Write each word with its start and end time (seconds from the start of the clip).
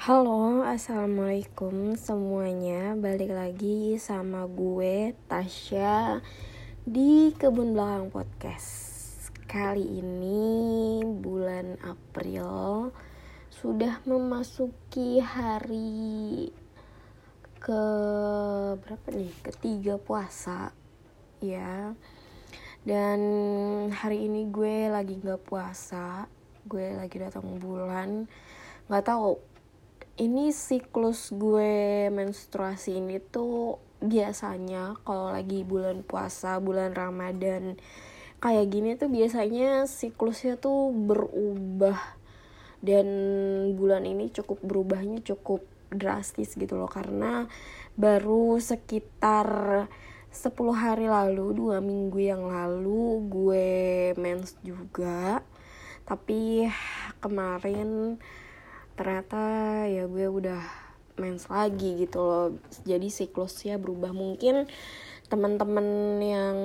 Halo, 0.00 0.64
assalamualaikum 0.64 1.92
semuanya. 1.92 2.96
Balik 2.96 3.36
lagi 3.36 4.00
sama 4.00 4.48
gue 4.48 5.12
Tasya 5.28 6.24
di 6.88 7.36
kebun 7.36 7.76
belakang 7.76 8.08
podcast. 8.08 9.28
Kali 9.44 10.00
ini 10.00 11.04
bulan 11.04 11.76
April 11.84 12.88
sudah 13.52 14.00
memasuki 14.08 15.20
hari 15.20 16.48
ke 17.60 17.84
berapa 18.80 19.08
nih? 19.12 19.36
Ketiga 19.52 20.00
puasa, 20.00 20.72
ya. 21.44 21.92
Dan 22.88 23.20
hari 23.92 24.32
ini 24.32 24.48
gue 24.48 24.88
lagi 24.88 25.20
nggak 25.20 25.44
puasa, 25.44 26.24
gue 26.64 26.88
lagi 26.96 27.20
datang 27.20 27.60
bulan. 27.60 28.24
Nggak 28.88 29.04
tahu 29.04 29.49
ini 30.20 30.52
siklus 30.52 31.32
gue 31.32 32.12
menstruasi 32.12 33.00
ini 33.00 33.16
tuh 33.24 33.80
biasanya 34.04 35.00
kalau 35.00 35.32
lagi 35.32 35.64
bulan 35.64 36.04
puasa, 36.04 36.60
bulan 36.60 36.92
Ramadan 36.92 37.80
kayak 38.40 38.66
gini 38.68 38.96
tuh 39.00 39.08
biasanya 39.08 39.88
siklusnya 39.88 40.60
tuh 40.60 40.92
berubah 40.92 41.96
dan 42.84 43.08
bulan 43.76 44.04
ini 44.04 44.28
cukup 44.32 44.60
berubahnya 44.60 45.24
cukup 45.24 45.64
drastis 45.92 46.56
gitu 46.56 46.76
loh 46.76 46.88
karena 46.88 47.48
baru 47.96 48.56
sekitar 48.60 49.48
10 50.30 50.54
hari 50.70 51.10
lalu, 51.10 51.58
dua 51.58 51.82
minggu 51.82 52.22
yang 52.22 52.46
lalu 52.46 53.18
gue 53.26 53.70
mens 54.14 54.54
juga. 54.62 55.42
Tapi 56.06 56.70
kemarin 57.18 58.14
ternyata 59.00 59.40
ya 59.88 60.04
gue 60.04 60.28
udah 60.28 60.60
mens 61.16 61.48
lagi 61.48 62.04
gitu 62.04 62.20
loh. 62.20 62.46
Jadi 62.84 63.08
siklusnya 63.08 63.80
berubah. 63.80 64.12
Mungkin 64.12 64.68
teman-teman 65.32 66.18
yang 66.20 66.58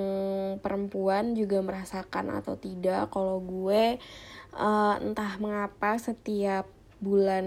perempuan 0.60 1.32
juga 1.32 1.62
merasakan 1.64 2.34
atau 2.36 2.58
tidak 2.58 3.14
kalau 3.14 3.38
gue 3.40 3.96
uh, 4.58 4.94
entah 4.98 5.38
mengapa 5.38 5.96
setiap 6.02 6.66
bulan 6.98 7.46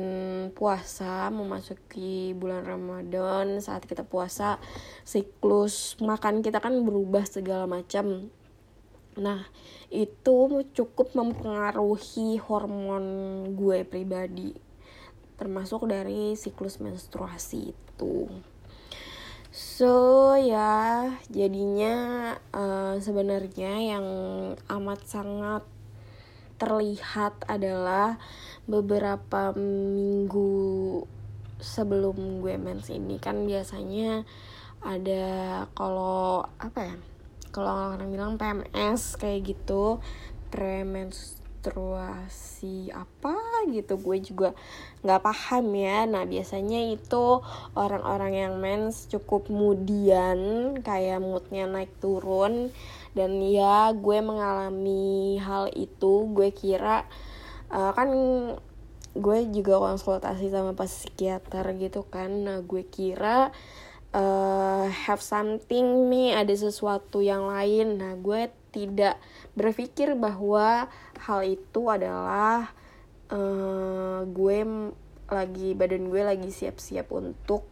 puasa 0.56 1.28
memasuki 1.28 2.38
bulan 2.38 2.64
Ramadan 2.64 3.60
saat 3.60 3.84
kita 3.84 4.06
puasa 4.08 4.62
siklus 5.04 6.00
makan 6.00 6.40
kita 6.46 6.62
kan 6.62 6.78
berubah 6.86 7.26
segala 7.26 7.66
macam 7.68 8.30
nah 9.18 9.44
itu 9.92 10.64
cukup 10.72 11.18
mempengaruhi 11.18 12.38
hormon 12.40 13.04
gue 13.58 13.84
pribadi 13.84 14.69
termasuk 15.40 15.88
dari 15.88 16.36
siklus 16.36 16.84
menstruasi 16.84 17.72
itu. 17.72 18.28
So 19.56 20.36
ya 20.36 21.10
jadinya 21.32 21.96
uh, 22.52 23.00
sebenarnya 23.00 23.96
yang 23.96 24.08
amat 24.68 25.00
sangat 25.08 25.64
terlihat 26.60 27.48
adalah 27.48 28.20
beberapa 28.68 29.56
minggu 29.56 31.02
sebelum 31.64 32.44
gue 32.44 32.60
mens 32.60 32.92
ini. 32.92 33.18
Kan 33.18 33.48
biasanya 33.48 34.28
ada 34.84 35.66
kalau 35.74 36.44
apa 36.60 36.94
ya 36.94 36.96
kalau 37.50 37.96
orang 37.96 38.12
bilang 38.14 38.36
PMS 38.38 39.18
kayak 39.18 39.56
gitu 39.56 40.04
premenstruasi 40.54 41.49
apa 42.96 43.36
gitu. 43.72 44.00
Gue 44.00 44.24
juga 44.24 44.56
nggak 45.04 45.22
paham 45.24 45.66
ya. 45.76 46.08
Nah 46.08 46.24
biasanya 46.24 46.80
itu 46.92 47.44
orang-orang 47.76 48.34
yang 48.34 48.54
mens 48.60 49.08
cukup 49.12 49.48
kemudian 49.52 50.40
kayak 50.80 51.20
moodnya 51.20 51.68
naik 51.68 51.92
turun. 52.00 52.72
Dan 53.12 53.42
ya 53.44 53.92
gue 53.92 54.20
mengalami 54.22 55.38
hal 55.44 55.68
itu. 55.76 56.30
Gue 56.32 56.56
kira 56.56 57.04
uh, 57.74 57.92
kan 57.92 58.10
gue 59.10 59.40
juga 59.50 59.82
konsultasi 59.82 60.54
sama 60.54 60.78
psikiater 60.78 61.66
gitu 61.76 62.06
kan. 62.08 62.30
Nah 62.46 62.58
gue 62.62 62.86
kira 62.88 63.50
uh, 64.14 64.86
have 64.88 65.22
something 65.22 66.10
nih 66.10 66.38
ada 66.38 66.54
sesuatu 66.54 67.20
yang 67.20 67.50
lain. 67.50 67.98
Nah 67.98 68.14
gue 68.18 68.50
tidak 68.70 69.18
berpikir 69.58 70.14
bahwa 70.14 70.86
hal 71.24 71.42
itu 71.44 71.82
adalah 71.92 72.72
uh, 73.32 74.24
gue 74.24 74.58
lagi 75.30 75.78
badan 75.78 76.10
gue 76.10 76.22
lagi 76.26 76.50
siap-siap 76.50 77.12
untuk 77.14 77.68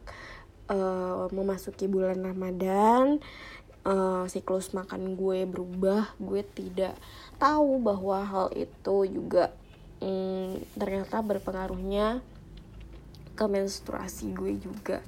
uh, 0.70 1.26
memasuki 1.32 1.90
bulan 1.90 2.22
Ramadan. 2.22 3.20
Uh, 3.88 4.28
siklus 4.28 4.76
makan 4.76 5.16
gue 5.16 5.48
berubah. 5.48 6.12
Gue 6.20 6.44
tidak 6.44 7.00
tahu 7.40 7.80
bahwa 7.80 8.20
hal 8.28 8.48
itu 8.52 9.08
juga 9.08 9.56
um, 10.04 10.60
ternyata 10.76 11.24
berpengaruhnya 11.24 12.20
ke 13.38 13.46
menstruasi 13.48 14.34
gue 14.36 14.60
juga. 14.60 15.00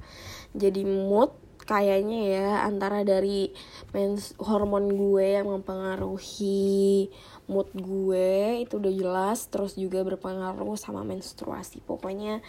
Jadi 0.56 0.86
mood 0.86 1.34
kayaknya 1.70 2.20
ya 2.26 2.48
antara 2.66 3.06
dari 3.06 3.54
mens 3.94 4.34
hormon 4.42 4.90
gue 4.90 5.38
yang 5.38 5.46
mempengaruhi 5.46 7.06
mood 7.46 7.70
gue 7.70 8.66
itu 8.66 8.82
udah 8.82 8.90
jelas 8.90 9.46
terus 9.46 9.78
juga 9.78 10.02
berpengaruh 10.02 10.74
sama 10.74 11.06
menstruasi. 11.06 11.78
Pokoknya 11.86 12.42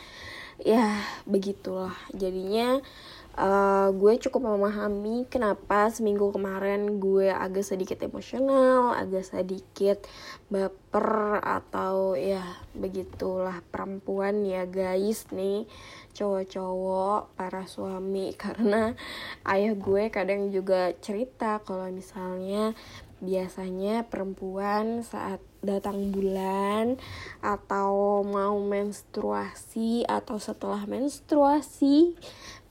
ya 0.57 0.97
begitulah. 1.29 1.93
Jadinya 2.17 2.81
uh, 3.37 3.89
gue 3.93 4.13
cukup 4.21 4.57
memahami 4.57 5.25
kenapa 5.29 5.89
seminggu 5.93 6.29
kemarin 6.33 7.01
gue 7.01 7.29
agak 7.29 7.65
sedikit 7.65 8.01
emosional, 8.01 8.93
agak 8.97 9.25
sedikit 9.25 10.05
baper 10.49 11.41
atau 11.41 12.17
ya 12.17 12.41
begitulah. 12.73 13.61
Perempuan 13.69 14.45
ya 14.45 14.65
guys 14.69 15.29
nih 15.33 15.65
cowok-cowok 16.11 17.35
para 17.35 17.63
suami. 17.65 18.35
Karena 18.41 18.93
ayah 19.47 19.73
gue 19.73 20.11
kadang 20.11 20.51
juga 20.51 20.93
cerita 20.99 21.63
kalau 21.63 21.87
misalnya 21.89 22.75
biasanya 23.21 24.09
perempuan 24.09 25.05
saat 25.05 25.37
datang 25.61 26.09
bulan 26.09 26.97
atau 27.37 28.25
mau 28.25 28.57
menstruasi 28.57 30.09
atau 30.09 30.41
setelah 30.41 30.89
menstruasi 30.89 32.17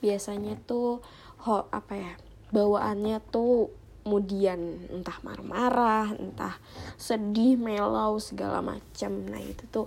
biasanya 0.02 0.58
tuh 0.66 0.98
ho 1.46 1.70
apa 1.70 1.94
ya 1.94 2.12
bawaannya 2.50 3.22
tuh 3.30 3.70
kemudian 4.02 4.90
entah 4.90 5.22
marah-marah 5.22 6.18
entah 6.18 6.58
sedih 6.98 7.54
melau 7.54 8.18
segala 8.18 8.58
macam 8.58 9.22
nah 9.30 9.38
itu 9.38 9.62
tuh 9.70 9.86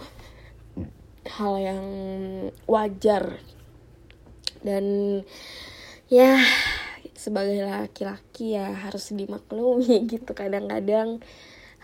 hal 1.28 1.54
yang 1.60 1.86
wajar. 2.68 3.40
Dan 4.64 4.86
ya 6.08 6.40
sebagai 7.16 7.64
laki-laki 7.64 8.56
ya 8.56 8.72
harus 8.76 9.12
dimaklumi 9.16 10.04
gitu. 10.12 10.32
Kadang-kadang 10.36 11.24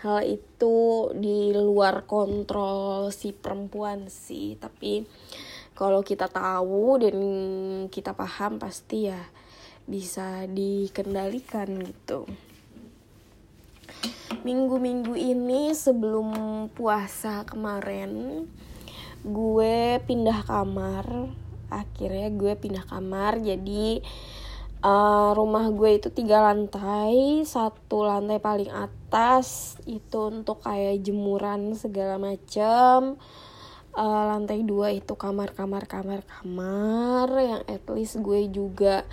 hal 0.00 0.18
itu 0.24 1.08
di 1.16 1.52
luar 1.52 2.08
kontrol 2.08 3.12
si 3.12 3.32
perempuan 3.32 4.08
sih. 4.08 4.56
Tapi 4.56 5.04
kalau 5.76 6.04
kita 6.04 6.28
tahu 6.28 7.00
dan 7.00 7.16
kita 7.88 8.12
paham 8.12 8.60
pasti 8.60 9.08
ya 9.08 9.20
bisa 9.88 10.44
dikendalikan 10.44 11.80
gitu. 11.80 12.28
Minggu-minggu 14.40 15.12
ini 15.18 15.76
sebelum 15.76 16.32
puasa 16.72 17.44
kemarin 17.44 18.44
gue 19.24 20.00
pindah 20.04 20.44
kamar. 20.46 21.06
Akhirnya 21.70 22.28
gue 22.34 22.52
pindah 22.58 22.82
kamar 22.88 23.38
jadi 23.38 24.02
uh, 24.84 25.30
rumah 25.36 25.68
gue 25.72 26.00
itu 26.00 26.08
tiga 26.12 26.40
lantai 26.40 27.44
satu 27.44 28.04
lantai 28.04 28.40
paling 28.40 28.72
atas 28.72 29.76
itu 29.84 30.32
untuk 30.32 30.64
kayak 30.64 31.04
jemuran 31.04 31.76
segala 31.76 32.16
macam 32.16 33.20
uh, 33.94 34.24
lantai 34.34 34.64
dua 34.64 34.92
itu 34.94 35.14
kamar 35.16 35.52
kamar 35.52 35.84
kamar 35.86 36.20
kamar 36.24 37.28
yang 37.38 37.62
at 37.68 37.84
least 37.92 38.20
gue 38.20 38.48
juga 38.50 39.04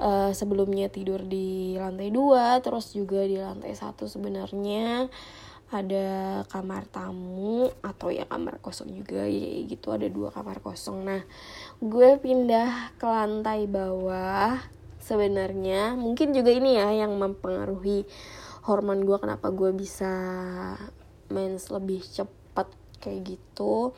uh, 0.00 0.30
sebelumnya 0.32 0.88
tidur 0.88 1.22
di 1.24 1.76
lantai 1.76 2.10
dua 2.10 2.58
terus 2.64 2.94
juga 2.94 3.24
di 3.24 3.38
lantai 3.38 3.74
satu 3.76 4.08
sebenarnya 4.08 5.08
ada 5.72 6.42
kamar 6.52 6.84
tamu 6.88 7.66
atau 7.80 8.12
ya 8.12 8.28
kamar 8.28 8.60
kosong 8.60 8.92
juga 8.92 9.24
ya 9.24 9.64
gitu 9.64 9.90
ada 9.90 10.06
dua 10.10 10.28
kamar 10.28 10.60
kosong. 10.60 11.04
Nah 11.04 11.22
gue 11.80 12.20
pindah 12.20 12.96
ke 13.00 13.06
lantai 13.06 13.64
bawah 13.68 14.60
sebenarnya. 15.00 15.96
Mungkin 15.96 16.36
juga 16.36 16.52
ini 16.52 16.76
ya 16.76 17.04
yang 17.04 17.16
mempengaruhi 17.16 18.04
hormon 18.64 19.04
gue 19.04 19.16
kenapa 19.20 19.52
gue 19.52 19.72
bisa 19.76 20.12
mens 21.28 21.68
lebih 21.68 22.00
cepat 22.04 22.68
kayak 23.00 23.36
gitu. 23.36 23.92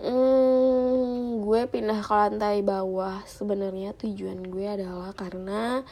Hmm, 0.00 1.44
gue 1.44 1.60
pindah 1.68 2.00
ke 2.00 2.12
lantai 2.12 2.64
bawah. 2.64 3.20
Sebenarnya 3.28 3.92
tujuan 4.00 4.40
gue 4.48 4.64
adalah 4.64 5.12
karena 5.12 5.84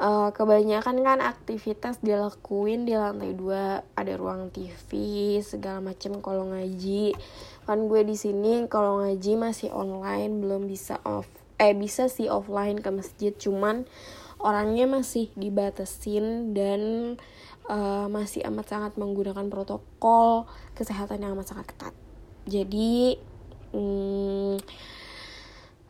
uh, 0.00 0.30
kebanyakan 0.32 1.00
kan 1.00 1.18
aktivitas 1.24 2.00
dilakuin 2.04 2.84
di 2.84 2.96
lantai 2.96 3.32
dua. 3.32 3.84
Ada 3.96 4.16
ruang 4.16 4.52
TV 4.52 4.90
segala 5.40 5.80
macem. 5.80 6.20
Kalau 6.20 6.48
ngaji 6.48 7.16
kan 7.66 7.90
gue 7.90 8.02
di 8.06 8.14
sini 8.14 8.64
kalau 8.70 9.02
ngaji 9.02 9.32
masih 9.34 9.74
online 9.74 10.38
belum 10.38 10.70
bisa 10.70 11.02
off 11.02 11.26
eh 11.56 11.72
bisa 11.72 12.06
sih 12.12 12.28
offline 12.28 12.80
ke 12.80 12.90
masjid. 12.92 13.32
Cuman 13.32 13.88
orangnya 14.40 14.84
masih 14.84 15.32
dibatasin 15.34 16.52
dan 16.52 16.80
uh, 17.66 18.06
masih 18.12 18.44
amat 18.52 18.66
sangat 18.68 18.92
menggunakan 19.00 19.48
protokol 19.48 20.44
kesehatan 20.76 21.24
yang 21.24 21.32
amat 21.34 21.56
sangat 21.56 21.66
ketat. 21.72 21.94
Jadi 22.46 23.16
hmm, 23.74 24.60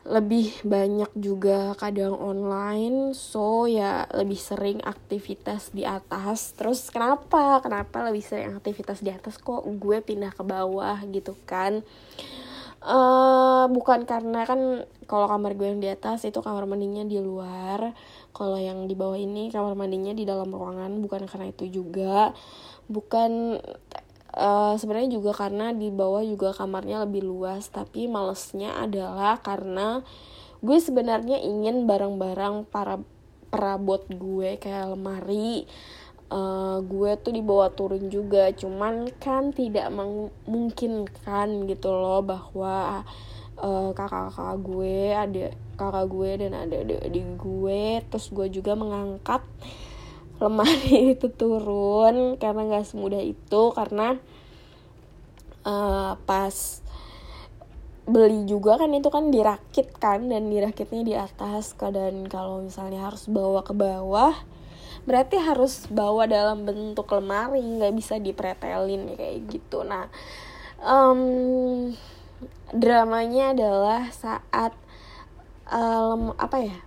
lebih 0.06 0.54
banyak 0.62 1.10
juga 1.18 1.74
kadang 1.74 2.14
online 2.14 3.10
so 3.10 3.66
ya 3.66 4.06
lebih 4.14 4.38
sering 4.38 4.78
aktivitas 4.86 5.74
di 5.74 5.82
atas. 5.82 6.54
Terus 6.54 6.94
kenapa? 6.94 7.58
Kenapa 7.58 8.06
lebih 8.06 8.22
sering 8.22 8.54
aktivitas 8.54 9.02
di 9.02 9.10
atas? 9.10 9.42
Kok 9.42 9.66
gue 9.66 9.98
pindah 10.06 10.30
ke 10.30 10.46
bawah 10.46 11.02
gitu 11.10 11.34
kan? 11.42 11.82
Uh, 12.86 13.66
bukan 13.74 14.06
karena 14.06 14.46
kan 14.46 14.86
kalau 15.10 15.26
kamar 15.26 15.58
gue 15.58 15.74
yang 15.74 15.82
di 15.82 15.90
atas 15.90 16.22
itu 16.22 16.38
kamar 16.38 16.70
mandinya 16.70 17.02
di 17.02 17.18
luar. 17.18 17.90
Kalau 18.30 18.62
yang 18.62 18.86
di 18.86 18.94
bawah 18.94 19.18
ini 19.18 19.50
kamar 19.50 19.74
mandinya 19.74 20.14
di 20.14 20.22
dalam 20.22 20.54
ruangan 20.54 21.02
bukan 21.02 21.26
karena 21.26 21.50
itu 21.50 21.66
juga. 21.82 22.30
Bukan 22.86 23.58
Uh, 24.36 24.76
sebenarnya 24.76 25.16
juga 25.16 25.32
karena 25.32 25.72
di 25.72 25.88
bawah 25.88 26.20
juga 26.20 26.52
kamarnya 26.52 27.08
lebih 27.08 27.24
luas 27.24 27.72
tapi 27.72 28.04
malesnya 28.04 28.76
adalah 28.76 29.40
karena 29.40 30.04
gue 30.60 30.76
sebenarnya 30.76 31.40
ingin 31.40 31.88
barang-barang 31.88 32.68
para 32.68 33.00
perabot 33.48 34.04
gue 34.12 34.60
kayak 34.60 34.92
lemari 34.92 35.64
uh, 36.30 36.82
gue 36.82 37.10
tuh 37.22 37.32
dibawa 37.32 37.70
turun 37.72 38.12
juga. 38.12 38.50
Cuman 38.52 39.08
kan 39.16 39.56
tidak 39.56 39.88
memungkinkan 39.94 41.64
gitu 41.70 41.88
loh 41.90 42.20
bahwa 42.20 43.06
uh, 43.60 43.90
kakak-kakak 43.96 44.56
gue 44.62 44.98
ada 45.12 45.46
kakak 45.76 46.06
gue 46.08 46.30
dan 46.40 46.52
ada 46.56 46.76
adik 47.04 47.26
gue 47.36 48.00
terus 48.08 48.32
gue 48.32 48.46
juga 48.48 48.72
mengangkat 48.72 49.44
lemari 50.36 51.10
itu 51.16 51.28
turun 51.32 52.36
karena 52.36 52.62
nggak 52.68 52.86
semudah 52.86 53.22
itu 53.22 53.62
karena 53.72 54.20
uh, 55.64 56.14
pas 56.28 56.56
beli 58.06 58.46
juga 58.46 58.78
kan 58.78 58.94
itu 58.94 59.10
kan 59.10 59.34
dirakit 59.34 59.90
kan 59.98 60.30
dan 60.30 60.46
dirakitnya 60.46 61.02
di 61.02 61.14
atas 61.18 61.74
dan 61.74 62.30
kalau 62.30 62.62
misalnya 62.62 63.10
harus 63.10 63.26
bawa 63.26 63.66
ke 63.66 63.74
bawah 63.74 64.34
berarti 65.06 65.38
harus 65.42 65.90
bawa 65.90 66.30
dalam 66.30 66.62
bentuk 66.66 67.10
lemari 67.10 67.62
nggak 67.62 67.94
bisa 67.94 68.18
dipretelin 68.18 69.14
kayak 69.14 69.38
gitu. 69.50 69.82
Nah 69.86 70.06
um, 70.82 71.94
dramanya 72.70 73.54
adalah 73.54 74.10
saat 74.10 74.74
um, 75.70 76.34
apa 76.38 76.58
ya 76.62 76.78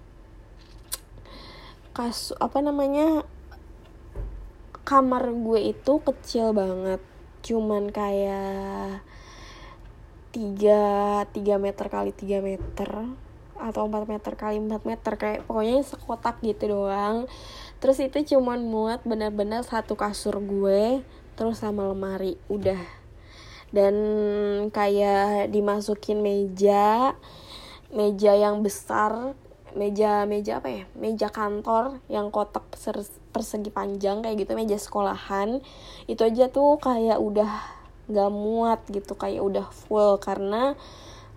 kas 1.96 2.32
apa 2.40 2.64
namanya 2.64 3.28
kamar 4.90 5.30
gue 5.30 5.70
itu 5.70 5.94
kecil 6.02 6.50
banget. 6.58 6.98
Cuman 7.46 7.94
kayak 7.94 9.06
tiga 10.34 10.82
tiga 11.30 11.62
meter 11.62 11.86
kali 11.94 12.10
tiga 12.10 12.42
meter 12.42 12.90
atau 13.60 13.86
4 13.86 14.08
meter 14.08 14.34
kali 14.34 14.58
4 14.58 14.72
meter 14.88 15.14
kayak 15.20 15.46
pokoknya 15.46 15.86
sekotak 15.86 16.42
gitu 16.42 16.74
doang. 16.74 17.30
Terus 17.78 18.02
itu 18.02 18.34
cuman 18.34 18.66
muat 18.66 19.06
bener-bener 19.06 19.62
satu 19.62 19.94
kasur 19.94 20.42
gue 20.42 21.06
terus 21.38 21.62
sama 21.62 21.86
lemari 21.86 22.42
udah. 22.50 22.82
Dan 23.70 23.94
kayak 24.74 25.54
dimasukin 25.54 26.26
meja 26.26 27.14
meja 27.94 28.34
yang 28.34 28.66
besar 28.66 29.38
meja 29.78 30.26
meja 30.26 30.58
apa 30.58 30.70
ya? 30.74 30.84
Meja 30.98 31.30
kantor 31.30 32.02
yang 32.10 32.34
kotak 32.34 32.66
persegi 33.30 33.70
panjang 33.70 34.26
kayak 34.26 34.46
gitu 34.46 34.52
meja 34.58 34.78
sekolahan 34.78 35.62
itu 36.10 36.22
aja 36.26 36.50
tuh 36.50 36.82
kayak 36.82 37.22
udah 37.22 37.52
gak 38.10 38.32
muat 38.34 38.82
gitu 38.90 39.14
kayak 39.14 39.42
udah 39.42 39.68
full. 39.70 40.18
Karena 40.18 40.74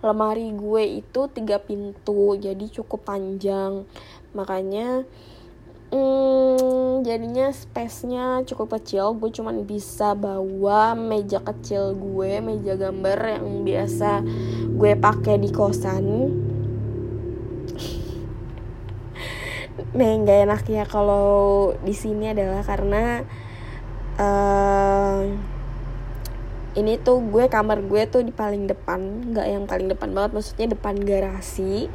lemari 0.03 0.51
gue 0.51 0.99
itu 0.99 1.21
tiga 1.31 1.61
pintu 1.61 2.35
jadi 2.35 2.65
cukup 2.67 3.07
panjang. 3.07 3.85
Makanya 4.33 5.05
hmm, 5.93 7.05
jadinya 7.05 7.53
space-nya 7.53 8.41
cukup 8.49 8.81
kecil. 8.81 9.13
Gue 9.15 9.29
cuman 9.29 9.63
bisa 9.63 10.17
bawa 10.17 10.97
meja 10.97 11.39
kecil 11.39 11.93
gue 11.93 12.41
meja 12.41 12.73
gambar 12.75 13.39
yang 13.39 13.63
biasa 13.63 14.25
gue 14.73 14.97
pakai 14.97 15.37
di 15.37 15.53
kosan 15.53 16.05
yang 20.01 20.25
gak 20.25 20.39
enak 20.49 20.63
ya 20.65 20.83
kalau 20.89 21.69
di 21.85 21.93
sini 21.93 22.33
adalah 22.33 22.65
karena 22.65 23.21
uh, 24.17 25.21
ini 26.73 26.97
tuh 26.97 27.21
gue 27.21 27.45
kamar 27.45 27.85
gue 27.85 28.09
tuh 28.09 28.25
di 28.25 28.33
paling 28.33 28.65
depan 28.65 29.29
nggak 29.29 29.45
yang 29.45 29.63
paling 29.69 29.87
depan 29.93 30.09
banget 30.09 30.31
maksudnya 30.33 30.73
depan 30.73 30.97
garasi. 30.97 31.89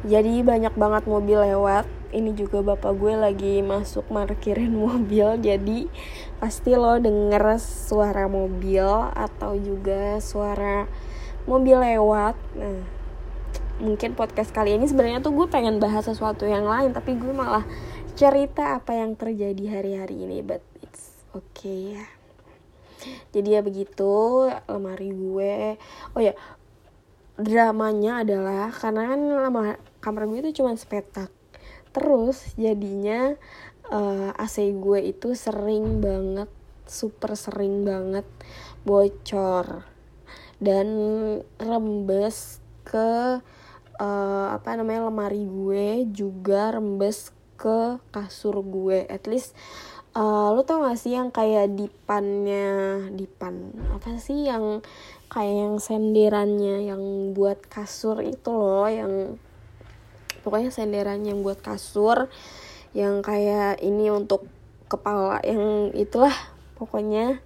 Jadi 0.00 0.40
banyak 0.42 0.74
banget 0.74 1.06
mobil 1.06 1.38
lewat. 1.38 1.86
Ini 2.10 2.34
juga 2.34 2.58
bapak 2.64 2.98
gue 2.98 3.14
lagi 3.14 3.62
masuk 3.62 4.10
parkirin 4.10 4.74
mobil 4.90 5.38
jadi 5.38 5.86
pasti 6.42 6.74
lo 6.74 6.98
denger 6.98 7.62
suara 7.62 8.26
mobil 8.26 8.82
atau 9.14 9.54
juga 9.54 10.18
suara 10.18 10.90
mobil 11.46 11.78
lewat. 11.78 12.34
Nah 12.58 12.99
mungkin 13.80 14.12
podcast 14.12 14.52
kali 14.52 14.76
ini 14.76 14.84
sebenarnya 14.84 15.24
tuh 15.24 15.32
gue 15.32 15.48
pengen 15.48 15.80
bahas 15.80 16.04
sesuatu 16.04 16.44
yang 16.44 16.68
lain 16.68 16.92
tapi 16.92 17.16
gue 17.16 17.32
malah 17.32 17.64
cerita 18.12 18.76
apa 18.76 18.92
yang 18.92 19.16
terjadi 19.16 19.80
hari-hari 19.80 20.28
ini 20.28 20.44
but 20.44 20.60
it's 20.84 21.24
okay 21.32 21.96
ya. 21.96 22.06
Jadi 23.32 23.56
ya 23.56 23.64
begitu 23.64 24.12
lemari 24.68 25.08
gue. 25.08 25.80
Oh 26.12 26.20
ya 26.20 26.36
dramanya 27.40 28.20
adalah 28.20 28.68
karena 28.68 29.16
kan 29.16 29.20
kamar 30.04 30.22
gue 30.28 30.38
itu 30.44 30.60
cuma 30.60 30.76
sepetak. 30.76 31.32
Terus 31.96 32.54
jadinya 32.60 33.34
uh, 33.88 34.30
eh, 34.36 34.44
AC 34.44 34.68
gue 34.76 35.00
itu 35.00 35.32
sering 35.32 36.04
banget 36.04 36.52
super 36.90 37.38
sering 37.38 37.86
banget 37.86 38.26
bocor 38.82 39.86
dan 40.58 40.88
rembes 41.56 42.58
ke 42.82 43.38
uh, 44.00 44.56
apa 44.56 44.80
namanya 44.80 45.12
lemari 45.12 45.44
gue 45.44 46.08
juga 46.08 46.72
rembes 46.72 47.36
ke 47.60 48.00
kasur 48.08 48.64
gue. 48.64 49.04
At 49.06 49.28
least 49.28 49.52
uh, 50.16 50.50
lo 50.56 50.64
tau 50.64 50.82
gak 50.82 50.98
sih 50.98 51.14
yang 51.14 51.28
kayak 51.28 51.76
dipannya 51.76 52.66
dipan 53.14 53.76
apa 53.92 54.16
sih 54.16 54.48
yang 54.48 54.80
kayak 55.30 55.54
yang 55.54 55.74
senderannya 55.78 56.90
yang 56.90 57.02
buat 57.36 57.62
kasur 57.70 58.18
itu 58.24 58.50
loh 58.50 58.88
yang 58.90 59.38
pokoknya 60.42 60.74
senderannya 60.74 61.36
yang 61.36 61.44
buat 61.46 61.60
kasur 61.62 62.32
yang 62.96 63.22
kayak 63.22 63.78
ini 63.84 64.10
untuk 64.10 64.50
kepala 64.90 65.38
yang 65.46 65.94
itulah 65.94 66.34
pokoknya. 66.74 67.38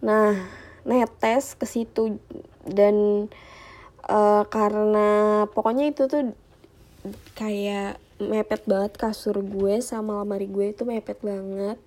Nah 0.00 0.32
netes 0.86 1.58
ke 1.58 1.66
situ 1.68 2.16
dan 2.64 3.28
uh, 4.06 4.44
karena 4.48 5.08
pokoknya 5.50 5.90
itu 5.90 6.06
tuh 6.06 6.32
kayak 7.38 8.00
mepet 8.16 8.64
banget 8.64 8.96
kasur 8.96 9.44
gue 9.44 9.78
sama 9.84 10.24
lemari 10.24 10.48
gue 10.48 10.72
itu 10.72 10.82
mepet 10.88 11.20
banget. 11.20 11.78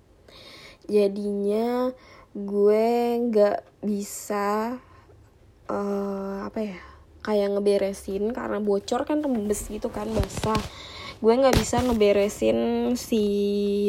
Jadinya 0.86 1.90
gue 2.30 2.86
nggak 3.26 3.58
bisa 3.82 4.78
uh, 5.66 6.36
apa 6.46 6.58
ya 6.62 6.78
kayak 7.20 7.52
ngeberesin 7.52 8.32
karena 8.32 8.62
bocor 8.62 9.04
kan 9.04 9.20
rembes 9.20 9.66
gitu 9.68 9.90
kan 9.90 10.08
basah. 10.14 10.60
Gue 11.20 11.36
nggak 11.36 11.58
bisa 11.58 11.84
ngeberesin 11.84 12.58
si 12.96 13.24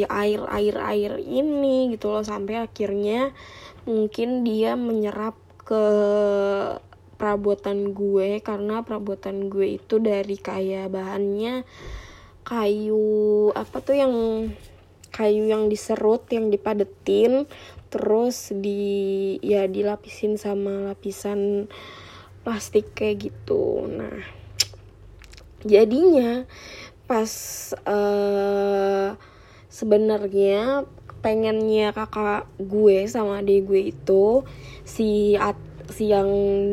air 0.04 0.44
air 0.52 0.76
air 0.76 1.12
ini 1.22 1.96
gitu 1.96 2.12
loh 2.12 2.20
sampai 2.20 2.60
akhirnya 2.60 3.32
mungkin 3.88 4.44
dia 4.44 4.76
menyerap 4.76 5.38
ke 5.64 5.84
perabotan 7.22 7.94
gue 7.94 8.42
karena 8.42 8.82
perabotan 8.82 9.46
gue 9.46 9.78
itu 9.78 10.02
dari 10.02 10.34
kayak 10.34 10.90
bahannya 10.90 11.62
kayu 12.42 13.54
apa 13.54 13.78
tuh 13.78 13.94
yang 13.94 14.14
kayu 15.14 15.46
yang 15.46 15.70
diserut 15.70 16.26
yang 16.34 16.50
dipadetin 16.50 17.46
terus 17.94 18.50
di 18.50 19.38
ya 19.38 19.70
dilapisin 19.70 20.34
sama 20.34 20.90
lapisan 20.90 21.70
plastik 22.42 22.90
kayak 22.98 23.30
gitu. 23.30 23.86
Nah 23.86 24.18
jadinya 25.62 26.42
pas 27.06 27.30
uh, 27.86 29.14
sebenarnya 29.70 30.88
pengennya 31.22 31.94
kakak 31.94 32.50
gue 32.58 33.06
sama 33.06 33.46
adik 33.46 33.70
gue 33.70 33.94
itu 33.94 34.42
si 34.82 35.38
at, 35.38 35.54
si 35.92 36.10
yang 36.10 36.28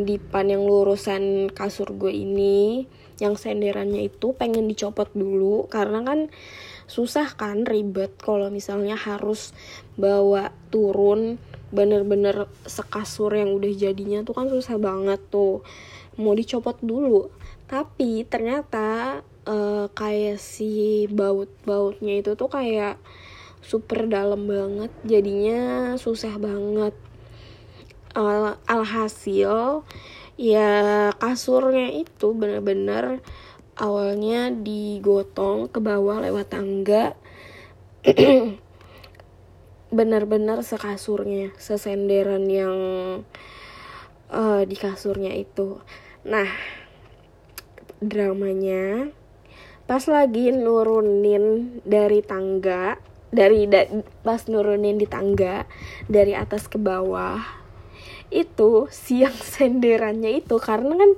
dipan 0.07 0.49
yang 0.49 0.63
lurusan 0.63 1.51
kasur 1.51 1.91
gue 1.93 2.09
ini 2.09 2.87
yang 3.19 3.35
senderannya 3.35 4.07
itu 4.07 4.31
pengen 4.31 4.71
dicopot 4.71 5.11
dulu 5.11 5.67
karena 5.67 6.01
kan 6.07 6.31
susah 6.89 7.35
kan 7.37 7.67
ribet 7.67 8.15
kalau 8.17 8.49
misalnya 8.49 8.97
harus 8.97 9.53
bawa 9.99 10.55
turun 10.73 11.37
bener-bener 11.69 12.49
sekasur 12.65 13.29
yang 13.37 13.53
udah 13.53 13.69
jadinya 13.77 14.25
tuh 14.25 14.33
kan 14.33 14.49
susah 14.49 14.81
banget 14.81 15.21
tuh. 15.29 15.61
Mau 16.17 16.33
dicopot 16.33 16.81
dulu. 16.81 17.29
Tapi 17.69 18.25
ternyata 18.25 19.21
uh, 19.45 19.85
kayak 19.93 20.41
si 20.41 21.05
baut-bautnya 21.13 22.25
itu 22.25 22.33
tuh 22.33 22.49
kayak 22.49 22.97
super 23.59 24.09
dalam 24.09 24.49
banget 24.49 24.89
jadinya 25.05 25.93
susah 25.99 26.41
banget 26.41 26.95
uh, 28.19 28.59
alhasil 28.67 29.87
ya 30.35 30.71
kasurnya 31.15 31.95
itu 31.95 32.35
bener-bener 32.35 33.23
awalnya 33.79 34.51
digotong 34.51 35.71
ke 35.71 35.79
bawah 35.79 36.19
lewat 36.19 36.51
tangga. 36.51 37.15
Benar-benar 39.89 40.61
sekasurnya 40.61 41.55
sesenderan 41.57 42.45
yang 42.45 42.77
uh, 44.29 44.61
di 44.67 44.75
kasurnya 44.77 45.33
itu. 45.33 45.81
Nah 46.27 46.47
dramanya 47.99 49.11
pas 49.89 50.05
lagi 50.07 50.53
nurunin 50.53 51.75
dari 51.83 52.23
tangga 52.23 52.95
dari 53.33 53.65
da, 53.65 53.89
pas 54.23 54.45
nurunin 54.47 54.95
di 54.95 55.09
tangga 55.09 55.65
dari 56.07 56.37
atas 56.37 56.69
ke 56.69 56.77
bawah 56.77 57.58
itu 58.29 58.87
siang 58.93 59.35
senderannya 59.53 60.41
itu 60.41 60.55
karena 60.57 60.93
kan 60.95 61.11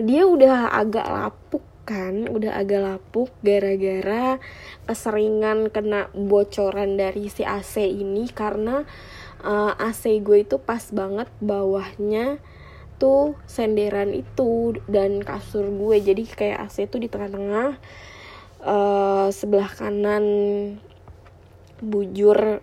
dia 0.00 0.26
udah 0.26 0.70
agak 0.74 1.06
lapuk 1.06 1.64
kan 1.88 2.30
udah 2.30 2.54
agak 2.54 2.86
lapuk 2.86 3.34
gara-gara 3.42 4.38
keseringan 4.86 5.74
kena 5.74 6.06
bocoran 6.14 6.94
dari 6.94 7.26
si 7.26 7.42
AC 7.42 7.82
ini 7.82 8.30
karena 8.30 8.86
uh, 9.42 9.74
eh, 9.74 9.88
AC 9.90 10.22
gue 10.22 10.46
itu 10.46 10.62
pas 10.62 10.82
banget 10.94 11.26
bawahnya 11.42 12.38
tuh 13.00 13.32
senderan 13.48 14.12
itu 14.12 14.76
dan 14.84 15.24
kasur 15.24 15.72
gue. 15.72 15.96
Jadi 16.04 16.28
kayak 16.28 16.68
AC 16.68 16.84
itu 16.84 17.00
di 17.00 17.08
tengah-tengah 17.08 17.80
uh, 18.60 19.28
sebelah 19.32 19.72
kanan 19.72 20.24
bujur 21.80 22.60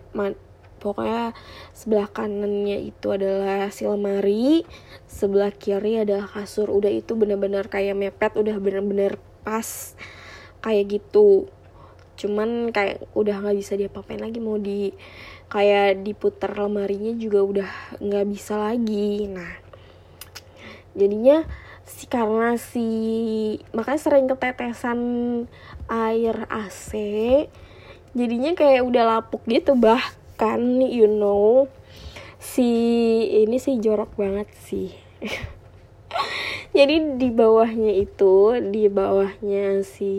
pokoknya 0.78 1.36
sebelah 1.74 2.08
kanannya 2.08 2.88
itu 2.88 3.12
adalah 3.12 3.68
si 3.74 3.84
lemari 3.84 4.62
sebelah 5.10 5.52
kiri 5.52 6.02
adalah 6.06 6.30
kasur. 6.30 6.70
Udah 6.70 6.88
itu 6.88 7.18
bener-bener 7.18 7.66
kayak 7.66 7.98
mepet 7.98 8.38
udah 8.38 8.56
bener-bener 8.62 9.18
pas 9.42 9.98
kayak 10.62 10.98
gitu. 10.98 11.50
Cuman 12.18 12.70
kayak 12.70 13.04
udah 13.14 13.42
nggak 13.42 13.58
bisa 13.58 13.74
diapa-apain 13.74 14.22
lagi 14.22 14.38
mau 14.38 14.56
di 14.56 14.90
kayak 15.48 16.04
diputar 16.04 16.54
lemarinya 16.54 17.14
juga 17.18 17.40
udah 17.42 17.70
nggak 18.00 18.26
bisa 18.30 18.54
lagi. 18.56 19.26
Nah 19.28 19.52
jadinya 20.98 21.46
si 21.88 22.04
karena 22.04 22.60
si 22.60 22.88
makanya 23.72 24.00
sering 24.00 24.26
ketetesan 24.28 25.00
air 25.88 26.36
AC 26.52 26.92
jadinya 28.12 28.52
kayak 28.52 28.84
udah 28.84 29.04
lapuk 29.16 29.40
gitu 29.48 29.72
bah 29.72 30.02
kan 30.38 30.78
you 30.80 31.10
know. 31.10 31.66
Si 32.38 32.70
ini 33.42 33.58
sih 33.58 33.82
jorok 33.82 34.14
banget 34.14 34.46
sih. 34.54 34.94
Jadi 36.78 37.18
di 37.18 37.28
bawahnya 37.34 37.90
itu 37.98 38.54
di 38.70 38.86
bawahnya 38.86 39.82
si 39.82 40.14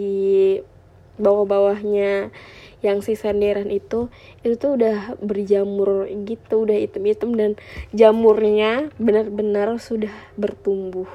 bawah-bawahnya 1.15 2.35
yang 2.79 3.03
si 3.03 3.19
senderan 3.19 3.67
itu 3.67 4.07
itu 4.43 4.55
tuh 4.55 4.79
udah 4.79 5.19
berjamur 5.19 6.07
gitu 6.23 6.63
udah 6.63 6.79
hitam-hitam 6.79 7.35
dan 7.35 7.51
jamurnya 7.91 8.91
benar-benar 8.95 9.75
sudah 9.79 10.11
bertumbuh. 10.39 11.07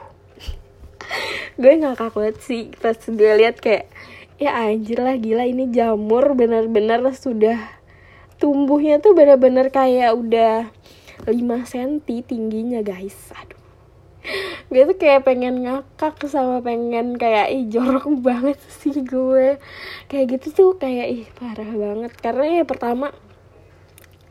Gue 1.61 1.80
nggak 1.80 2.00
kaget 2.00 2.37
sih 2.40 2.62
pas 2.80 2.96
gue 2.96 3.32
lihat 3.40 3.61
kayak 3.61 3.88
ya 4.37 4.52
anjir 4.66 5.00
lah 5.00 5.16
gila 5.16 5.46
ini 5.46 5.70
jamur 5.73 6.37
benar-benar 6.37 7.00
sudah 7.14 7.83
tumbuhnya 8.44 9.00
tuh 9.00 9.16
bener-bener 9.16 9.72
kayak 9.72 10.12
udah 10.12 10.68
5 11.24 11.32
cm 11.64 12.04
tingginya 12.28 12.84
guys. 12.84 13.16
Aduh. 13.32 13.56
Gue 14.72 14.84
tuh 14.84 14.96
kayak 15.00 15.24
pengen 15.24 15.64
ngakak 15.64 16.20
sama 16.28 16.60
pengen 16.60 17.16
kayak 17.16 17.48
ih 17.52 17.64
jorok 17.72 18.20
banget 18.20 18.60
sih 18.68 19.00
gue. 19.00 19.56
Kayak 20.12 20.26
gitu 20.36 20.46
tuh 20.52 20.70
kayak 20.76 21.06
ih 21.08 21.24
parah 21.40 21.72
banget. 21.72 22.12
Karena 22.20 22.60
ya 22.60 22.64
pertama 22.68 23.12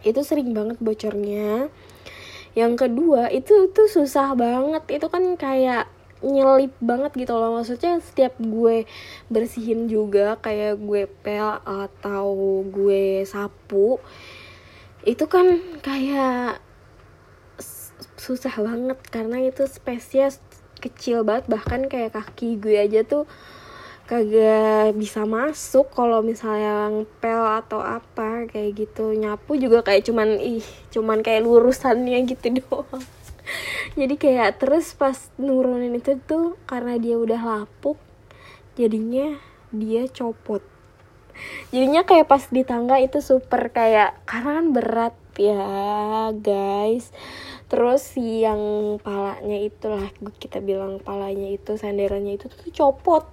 itu 0.05 0.21
sering 0.21 0.53
banget 0.53 0.77
bocornya. 0.81 1.69
Yang 2.53 2.73
kedua 2.85 3.33
itu 3.33 3.73
tuh 3.73 3.89
susah 3.89 4.37
banget. 4.37 4.83
Itu 4.89 5.09
kan 5.09 5.37
kayak 5.37 5.89
nyelip 6.23 6.73
banget 6.79 7.11
gitu 7.27 7.35
loh. 7.35 7.59
Maksudnya 7.59 7.99
setiap 7.99 8.39
gue 8.39 8.87
bersihin 9.27 9.91
juga 9.91 10.39
kayak 10.39 10.79
gue 10.79 11.03
pel 11.21 11.59
atau 11.67 12.27
gue 12.67 13.27
sapu 13.27 13.99
itu 15.03 15.27
kan 15.27 15.59
kayak 15.83 16.63
susah 18.15 18.55
banget 18.55 18.99
karena 19.11 19.43
itu 19.43 19.67
spesies 19.67 20.39
kecil 20.79 21.27
banget. 21.27 21.51
Bahkan 21.51 21.91
kayak 21.91 22.15
kaki 22.15 22.57
gue 22.57 22.79
aja 22.79 23.03
tuh 23.03 23.27
kagak 24.03 24.99
bisa 24.99 25.23
masuk 25.23 25.87
kalau 25.95 26.19
misalnya 26.19 27.07
pel 27.19 27.43
atau 27.59 27.83
apa 27.83 28.47
kayak 28.47 28.87
gitu. 28.87 29.11
Nyapu 29.11 29.59
juga 29.59 29.83
kayak 29.83 30.07
cuman 30.07 30.39
ih 30.39 30.63
cuman 30.95 31.19
kayak 31.19 31.43
lurusannya 31.43 32.23
gitu 32.27 32.47
doang 32.63 33.03
jadi 33.99 34.15
kayak 34.15 34.63
terus 34.63 34.95
pas 34.95 35.31
nurunin 35.35 35.95
itu 35.95 36.17
tuh 36.23 36.55
karena 36.67 36.95
dia 36.97 37.19
udah 37.19 37.39
lapuk 37.39 37.99
jadinya 38.73 39.37
dia 39.73 40.05
copot. 40.09 40.61
Jadinya 41.73 42.05
kayak 42.05 42.29
pas 42.29 42.45
di 42.45 42.61
tangga 42.61 43.01
itu 43.01 43.17
super 43.17 43.73
kayak 43.73 44.21
karena 44.29 44.61
kan 44.61 44.67
berat 44.69 45.15
ya 45.33 46.29
guys. 46.37 47.09
Terus 47.73 48.05
yang 48.21 48.61
palanya 49.01 49.57
itulah 49.65 50.13
kita 50.37 50.61
bilang 50.61 51.01
palanya 51.01 51.49
itu 51.49 51.73
senderannya 51.73 52.37
itu 52.37 52.45
tuh 52.53 52.69
copot. 52.69 53.25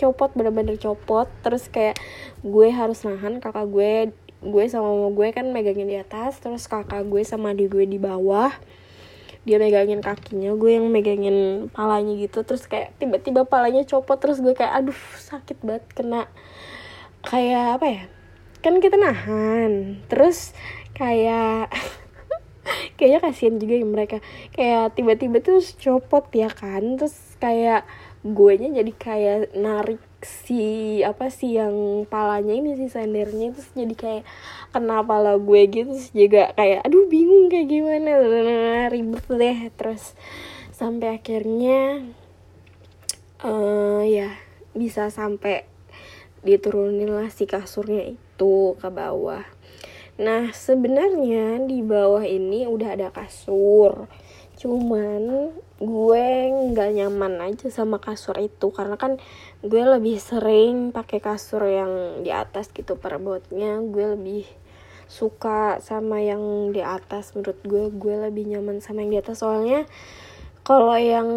Copot 0.00 0.32
bener-bener 0.32 0.80
copot. 0.80 1.28
Terus 1.44 1.68
kayak 1.68 2.00
gue 2.40 2.68
harus 2.72 3.04
nahan 3.04 3.36
kakak 3.36 3.68
gue 3.68 4.16
gue 4.46 4.64
sama 4.68 4.92
mama 4.92 5.10
gue 5.16 5.28
kan 5.32 5.48
megangin 5.48 5.88
di 5.88 5.96
atas 5.96 6.38
terus 6.44 6.68
kakak 6.68 7.08
gue 7.08 7.24
sama 7.24 7.56
adik 7.56 7.72
gue 7.72 7.88
di 7.88 7.96
bawah 7.96 8.52
dia 9.46 9.62
megangin 9.62 10.02
kakinya 10.02 10.58
gue 10.58 10.70
yang 10.74 10.90
megangin 10.90 11.70
palanya 11.70 12.18
gitu 12.18 12.42
terus 12.42 12.66
kayak 12.66 12.98
tiba-tiba 12.98 13.46
palanya 13.46 13.86
copot 13.86 14.18
terus 14.18 14.42
gue 14.42 14.52
kayak 14.58 14.82
aduh 14.82 15.00
sakit 15.22 15.62
banget 15.62 15.86
kena 15.94 16.26
kayak 17.22 17.78
apa 17.78 17.86
ya 17.86 18.02
kan 18.66 18.82
kita 18.82 18.98
nahan. 18.98 20.02
Terus 20.10 20.50
kayak 20.90 21.70
kayaknya 22.98 23.20
kasihan 23.22 23.62
juga 23.62 23.78
ya 23.78 23.86
mereka 23.86 24.18
kayak 24.50 24.98
tiba-tiba 24.98 25.38
tuh 25.38 25.62
copot 25.78 26.26
ya 26.34 26.50
kan 26.50 26.98
terus 26.98 27.14
kayak 27.38 27.86
gue 28.26 28.52
nya 28.58 28.82
jadi 28.82 28.92
kayak 28.98 29.54
narik 29.54 30.02
si 30.26 31.00
apa 31.06 31.30
sih 31.30 31.54
yang 31.54 32.02
palanya 32.10 32.52
ini 32.52 32.74
si 32.74 32.90
sendernya 32.90 33.54
terus 33.54 33.70
jadi 33.78 33.94
kayak 33.94 34.24
kena 34.74 35.06
pala 35.06 35.38
gue 35.38 35.60
gitu 35.70 35.94
terus 35.94 36.10
juga 36.10 36.50
kayak 36.58 36.82
aduh 36.82 37.06
bingung 37.06 37.46
kayak 37.46 37.70
gimana 37.70 38.10
ribet 38.92 39.26
deh 39.30 39.58
terus 39.78 40.18
sampai 40.74 41.22
akhirnya 41.22 42.02
uh, 43.46 44.02
ya 44.02 44.34
bisa 44.76 45.08
sampai 45.08 45.64
diturunin 46.44 47.10
lah 47.10 47.32
si 47.32 47.48
kasurnya 47.48 48.14
itu 48.14 48.76
ke 48.78 48.88
bawah. 48.92 49.42
Nah 50.16 50.52
sebenarnya 50.52 51.64
di 51.64 51.80
bawah 51.82 52.22
ini 52.22 52.64
udah 52.68 52.96
ada 52.96 53.08
kasur 53.10 54.08
cuman 54.56 55.52
gue 55.76 56.26
nggak 56.72 56.90
nyaman 56.96 57.44
aja 57.44 57.68
sama 57.68 58.00
kasur 58.00 58.40
itu 58.40 58.72
karena 58.72 58.96
kan 58.96 59.20
gue 59.60 59.82
lebih 59.84 60.16
sering 60.16 60.96
pakai 60.96 61.20
kasur 61.20 61.60
yang 61.68 62.24
di 62.24 62.32
atas 62.32 62.72
gitu 62.72 62.96
perebotnya 62.96 63.84
gue 63.84 64.16
lebih 64.16 64.48
suka 65.06 65.78
sama 65.78 66.18
yang 66.18 66.74
di 66.74 66.82
atas 66.82 67.32
menurut 67.32 67.58
gue 67.62 67.84
gue 67.94 68.14
lebih 68.26 68.44
nyaman 68.50 68.82
sama 68.82 69.06
yang 69.06 69.14
di 69.14 69.20
atas. 69.22 69.40
Soalnya 69.42 69.86
kalau 70.66 70.98
yang 70.98 71.30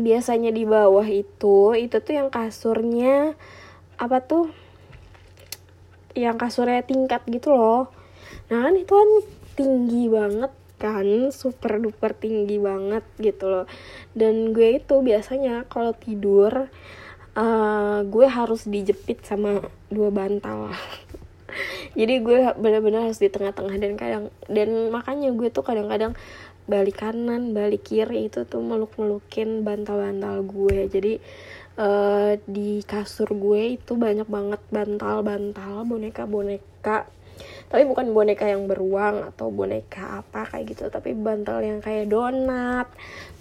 biasanya 0.00 0.48
di 0.48 0.64
bawah 0.64 1.04
itu 1.04 1.76
itu 1.76 1.96
tuh 2.00 2.14
yang 2.16 2.28
kasurnya 2.32 3.36
apa 4.00 4.24
tuh 4.24 4.48
yang 6.16 6.40
kasurnya 6.40 6.80
tingkat 6.88 7.20
gitu 7.28 7.52
loh. 7.52 7.92
Nah 8.48 8.64
kan 8.64 8.74
itu 8.80 8.92
kan 8.96 9.10
tinggi 9.56 10.08
banget 10.08 10.52
kan 10.76 11.32
super 11.32 11.80
duper 11.80 12.12
tinggi 12.12 12.60
banget 12.60 13.04
gitu 13.16 13.48
loh. 13.48 13.66
Dan 14.12 14.52
gue 14.52 14.80
itu 14.80 15.00
biasanya 15.00 15.64
kalau 15.68 15.96
tidur 15.96 16.68
uh, 17.36 18.00
gue 18.04 18.26
harus 18.26 18.64
dijepit 18.68 19.24
sama 19.24 19.64
dua 19.92 20.08
bantal. 20.12 20.72
Jadi 21.98 22.14
gue 22.20 22.52
benar-benar 22.60 23.08
harus 23.08 23.20
di 23.20 23.32
tengah-tengah 23.32 23.76
dan 23.80 23.92
kadang 23.96 24.24
dan 24.52 24.92
makanya 24.92 25.32
gue 25.32 25.48
tuh 25.48 25.64
kadang-kadang 25.64 26.12
balik 26.66 26.98
kanan 26.98 27.54
balik 27.54 27.86
kiri 27.86 28.26
itu 28.26 28.42
tuh 28.42 28.60
meluk-melukin 28.60 29.64
bantal-bantal 29.64 30.44
gue. 30.44 30.92
Jadi 30.92 31.12
uh, 31.80 32.36
di 32.44 32.82
kasur 32.84 33.32
gue 33.32 33.80
itu 33.80 33.96
banyak 33.96 34.28
banget 34.28 34.60
bantal-bantal 34.68 35.86
boneka-boneka 35.88 37.08
tapi 37.66 37.82
bukan 37.84 38.14
boneka 38.14 38.46
yang 38.46 38.70
beruang 38.70 39.26
atau 39.26 39.50
boneka 39.50 40.22
apa 40.22 40.46
kayak 40.46 40.76
gitu 40.76 40.84
tapi 40.86 41.12
bantal 41.12 41.60
yang 41.62 41.82
kayak 41.82 42.10
donat. 42.10 42.86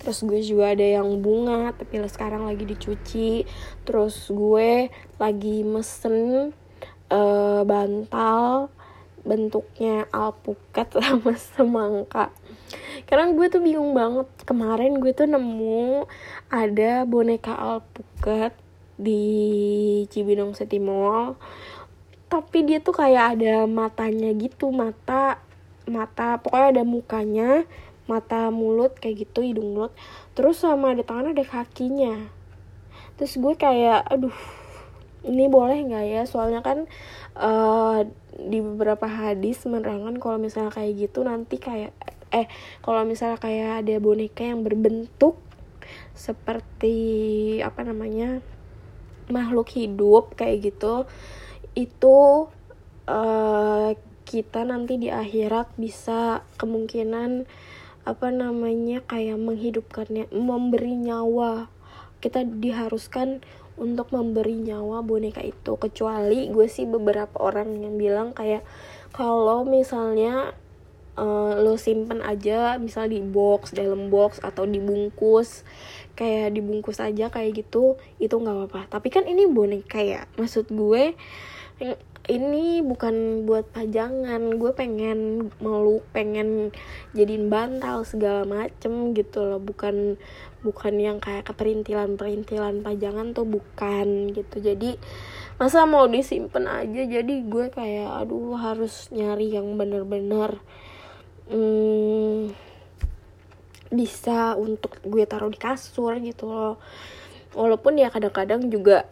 Terus 0.02 0.26
gue 0.26 0.42
juga 0.42 0.74
ada 0.74 0.86
yang 0.86 1.22
bunga 1.22 1.72
tapi 1.78 2.02
sekarang 2.10 2.50
lagi 2.50 2.66
dicuci. 2.66 3.46
Terus 3.86 4.30
gue 4.34 4.90
lagi 5.22 5.58
mesen 5.62 6.52
uh, 7.14 7.62
bantal 7.64 8.74
bentuknya 9.26 10.06
alpukat 10.14 10.94
sama 11.02 11.34
semangka. 11.38 12.30
Karena 13.06 13.30
gue 13.34 13.46
tuh 13.50 13.62
bingung 13.62 13.94
banget. 13.94 14.30
Kemarin 14.46 14.98
gue 15.02 15.12
tuh 15.14 15.30
nemu 15.30 16.06
ada 16.50 17.06
boneka 17.06 17.54
alpukat 17.54 18.54
di 18.96 20.08
Cibinong 20.08 20.56
City 20.56 20.80
Mall 20.80 21.36
tapi 22.26 22.66
dia 22.66 22.82
tuh 22.82 22.96
kayak 22.98 23.38
ada 23.38 23.70
matanya 23.70 24.34
gitu 24.34 24.74
mata 24.74 25.40
mata 25.86 26.42
pokoknya 26.42 26.82
ada 26.82 26.84
mukanya 26.84 27.50
mata 28.06 28.54
mulut 28.54 28.98
kayak 28.98 29.30
gitu 29.30 29.42
hidung 29.42 29.74
mulut. 29.74 29.94
Terus 30.38 30.62
sama 30.62 30.94
ada 30.94 31.02
tangan 31.02 31.34
ada 31.34 31.46
kakinya. 31.46 32.30
Terus 33.18 33.38
gue 33.38 33.54
kayak 33.58 34.06
aduh 34.10 34.34
ini 35.26 35.50
boleh 35.50 35.90
nggak 35.90 36.06
ya? 36.06 36.22
Soalnya 36.30 36.62
kan 36.62 36.86
uh, 37.38 38.06
di 38.36 38.62
beberapa 38.62 39.10
hadis 39.10 39.66
menerangkan 39.66 40.22
kalau 40.22 40.38
misalnya 40.38 40.70
kayak 40.74 41.10
gitu 41.10 41.26
nanti 41.26 41.58
kayak 41.58 41.96
eh 42.34 42.52
kalau 42.84 43.08
misalnya 43.08 43.40
kayak 43.40 43.86
ada 43.86 43.96
boneka 44.02 44.44
yang 44.44 44.62
berbentuk 44.62 45.40
seperti 46.18 46.98
apa 47.62 47.86
namanya 47.86 48.42
makhluk 49.32 49.72
hidup 49.74 50.36
kayak 50.38 50.74
gitu 50.74 51.10
itu 51.76 52.48
uh, 53.06 53.90
kita 54.26 54.66
nanti 54.66 54.98
di 54.98 55.14
akhirat 55.14 55.78
bisa 55.78 56.42
kemungkinan 56.58 57.46
apa 58.06 58.28
namanya 58.30 59.06
kayak 59.06 59.38
menghidupkannya 59.38 60.30
memberi 60.34 60.98
nyawa. 60.98 61.70
Kita 62.22 62.42
diharuskan 62.42 63.46
untuk 63.76 64.10
memberi 64.16 64.58
nyawa 64.58 65.06
boneka 65.06 65.44
itu. 65.44 65.78
Kecuali 65.78 66.50
gue 66.50 66.66
sih 66.66 66.90
beberapa 66.90 67.38
orang 67.38 67.76
yang 67.82 68.00
bilang 68.00 68.32
kayak 68.32 68.66
kalau 69.14 69.68
misalnya 69.68 70.56
uh, 71.20 71.54
lo 71.60 71.76
simpen 71.76 72.24
aja 72.24 72.78
misal 72.80 73.08
di 73.08 73.20
box 73.24 73.76
dalam 73.76 74.12
box 74.12 74.40
atau 74.44 74.64
dibungkus 74.68 75.64
kayak 76.16 76.56
dibungkus 76.56 77.04
aja 77.04 77.28
kayak 77.28 77.66
gitu 77.66 78.00
itu 78.22 78.36
nggak 78.36 78.56
apa-apa. 78.56 78.82
Tapi 78.90 79.08
kan 79.12 79.28
ini 79.28 79.46
boneka 79.50 80.00
ya. 80.00 80.30
Maksud 80.40 80.72
gue 80.72 81.14
ini 82.26 82.82
bukan 82.82 83.46
buat 83.46 83.70
pajangan 83.70 84.58
gue 84.58 84.72
pengen 84.74 85.52
meluk 85.62 86.02
pengen 86.10 86.74
jadiin 87.14 87.54
bantal 87.54 88.02
segala 88.02 88.48
macem 88.48 89.14
gitu 89.14 89.46
loh. 89.46 89.62
Bukan 89.62 90.18
bukan 90.66 90.94
yang 90.98 91.18
kayak 91.22 91.46
keperintilan 91.46 92.18
perintilan 92.18 92.82
pajangan 92.82 93.38
tuh 93.38 93.46
bukan 93.46 94.34
gitu. 94.34 94.58
Jadi 94.58 94.98
masa 95.62 95.86
mau 95.86 96.10
disimpan 96.10 96.86
aja? 96.86 97.02
Jadi 97.06 97.46
gue 97.46 97.70
kayak 97.70 98.26
aduh 98.26 98.58
harus 98.58 99.14
nyari 99.14 99.54
yang 99.54 99.78
bener-bener 99.78 100.58
hmm, 101.54 102.50
bisa 103.94 104.58
untuk 104.58 104.98
gue 105.06 105.24
taruh 105.30 105.54
di 105.54 105.62
kasur 105.62 106.18
gitu 106.18 106.50
loh. 106.50 106.82
Walaupun 107.54 108.02
ya 108.02 108.10
kadang-kadang 108.10 108.68
juga 108.74 109.06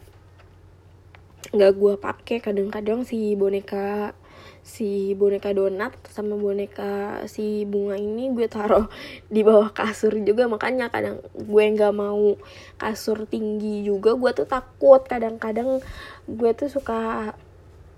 nggak 1.54 1.74
gue 1.78 1.94
pakai. 2.02 2.38
Kadang-kadang 2.42 3.06
si 3.06 3.38
boneka 3.38 4.18
si 4.64 5.12
boneka 5.20 5.52
donat 5.52 5.92
sama 6.08 6.40
boneka 6.40 7.20
si 7.28 7.68
bunga 7.68 8.00
ini 8.00 8.32
gue 8.32 8.48
taruh 8.48 8.88
di 9.34 9.46
bawah 9.46 9.70
kasur 9.72 10.18
juga. 10.26 10.50
Makanya 10.50 10.90
kadang 10.90 11.22
gue 11.38 11.64
nggak 11.78 11.94
mau 11.94 12.36
kasur 12.82 13.30
tinggi 13.30 13.86
juga 13.86 14.18
gue 14.18 14.32
tuh 14.34 14.48
takut. 14.50 15.06
Kadang-kadang 15.06 15.80
gue 16.26 16.52
tuh 16.58 16.68
suka 16.68 17.32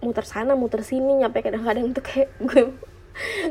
muter 0.03 0.27
sana 0.27 0.53
muter 0.53 0.85
sini 0.85 1.23
nyampe 1.23 1.41
kadang-kadang 1.41 1.95
tuh 1.95 2.03
kayak 2.03 2.29
gue 2.47 2.75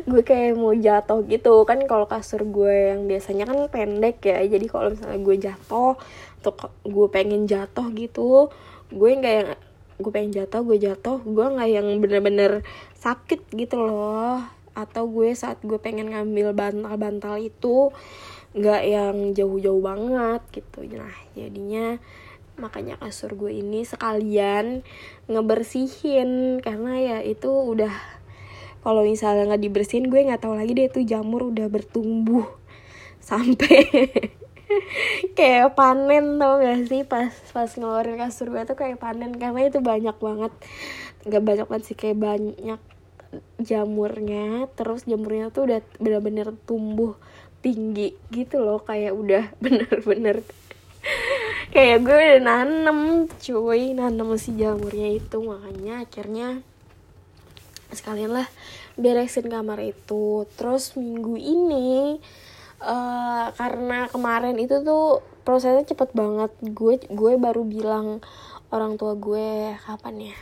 gue 0.05 0.23
kayak 0.23 0.61
mau 0.61 0.77
jatuh 0.77 1.25
gitu. 1.25 1.64
Kan 1.64 1.88
kalau 1.88 2.05
kasur 2.05 2.45
gue 2.45 2.93
yang 2.93 3.09
biasanya 3.09 3.49
kan 3.49 3.59
pendek 3.73 4.21
ya. 4.21 4.45
Jadi 4.45 4.69
kalau 4.69 4.93
misalnya 4.93 5.21
gue 5.25 5.37
jatuh 5.40 5.97
atau 6.45 6.53
gue 6.85 7.09
pengen 7.09 7.49
jatuh 7.49 7.88
gitu 7.97 8.53
gue 8.93 9.11
nggak 9.17 9.35
yang 9.35 9.51
gue 10.00 10.11
pengen 10.11 10.35
jatuh 10.35 10.66
gue 10.66 10.78
jatuh 10.78 11.22
gue 11.22 11.46
nggak 11.54 11.70
yang 11.70 11.88
bener-bener 12.02 12.66
sakit 12.98 13.50
gitu 13.54 13.83
loh. 13.83 14.42
Atau 14.74 15.07
gue 15.11 15.30
saat 15.38 15.62
gue 15.62 15.78
pengen 15.78 16.11
ngambil 16.11 16.50
bantal-bantal 16.54 17.38
itu 17.38 17.94
nggak 18.54 18.83
yang 18.87 19.16
jauh-jauh 19.35 19.83
banget 19.83 20.42
gitu. 20.50 20.87
Nah 20.94 21.14
jadinya 21.35 21.98
makanya 22.54 22.94
kasur 23.02 23.35
gue 23.35 23.54
ini 23.54 23.83
sekalian 23.87 24.83
ngebersihin. 25.30 26.62
Karena 26.62 26.98
ya 26.98 27.18
itu 27.22 27.50
udah 27.50 27.94
kalau 28.85 29.00
misalnya 29.00 29.48
nggak 29.48 29.64
dibersihin 29.64 30.12
gue 30.12 30.28
nggak 30.28 30.44
tahu 30.44 30.61
lagi 30.61 30.76
deh 30.76 30.92
itu 30.92 31.00
jamur 31.09 31.48
udah 31.48 31.72
bertumbuh 31.72 32.44
sampai 33.24 33.88
kayak 35.38 35.77
panen 35.77 36.40
tau 36.40 36.61
gak 36.61 36.88
sih? 36.88 37.03
Pas 37.07 37.33
pas 37.53 37.70
ngeluarin 37.70 38.18
kasur 38.20 38.50
gue 38.50 38.62
tuh 38.64 38.77
kayak 38.79 39.00
panen 39.00 39.37
karena 39.37 39.68
itu 39.68 39.81
banyak 39.81 40.16
banget. 40.16 40.53
Nggak 41.24 41.42
banyak 41.42 41.66
banget 41.68 41.85
sih 41.88 41.96
kayak 41.96 42.18
banyak 42.20 42.81
jamurnya. 43.61 44.68
Terus 44.74 45.07
jamurnya 45.09 45.50
tuh 45.55 45.68
udah 45.70 45.81
bener-bener 46.00 46.48
tumbuh 46.64 47.16
tinggi 47.64 48.12
gitu 48.29 48.61
loh 48.61 48.81
kayak 48.85 49.12
udah 49.16 49.44
bener-bener. 49.64 50.44
Kayak 51.72 51.98
gue 52.07 52.16
udah 52.16 52.42
nanem 52.42 53.00
cuy. 53.29 53.92
Nanem 53.96 54.29
si 54.40 54.57
jamurnya 54.57 55.09
itu 55.12 55.37
makanya 55.42 56.05
akhirnya 56.05 56.48
sekalian 57.94 58.35
lah 58.35 58.48
beresin 58.98 59.50
kamar 59.50 59.81
itu. 59.83 60.48
Terus 60.57 60.94
minggu 60.96 61.37
ini 61.38 62.18
uh, 62.85 63.51
karena 63.57 64.07
kemarin 64.12 64.61
itu 64.61 64.85
tuh 64.85 65.25
prosesnya 65.42 65.83
cepet 65.88 66.12
banget. 66.12 66.53
Gue 66.61 67.01
gue 67.01 67.33
baru 67.40 67.64
bilang 67.64 68.20
orang 68.68 69.01
tua 69.01 69.16
gue 69.16 69.73
kapan 69.81 70.33
ya? 70.33 70.37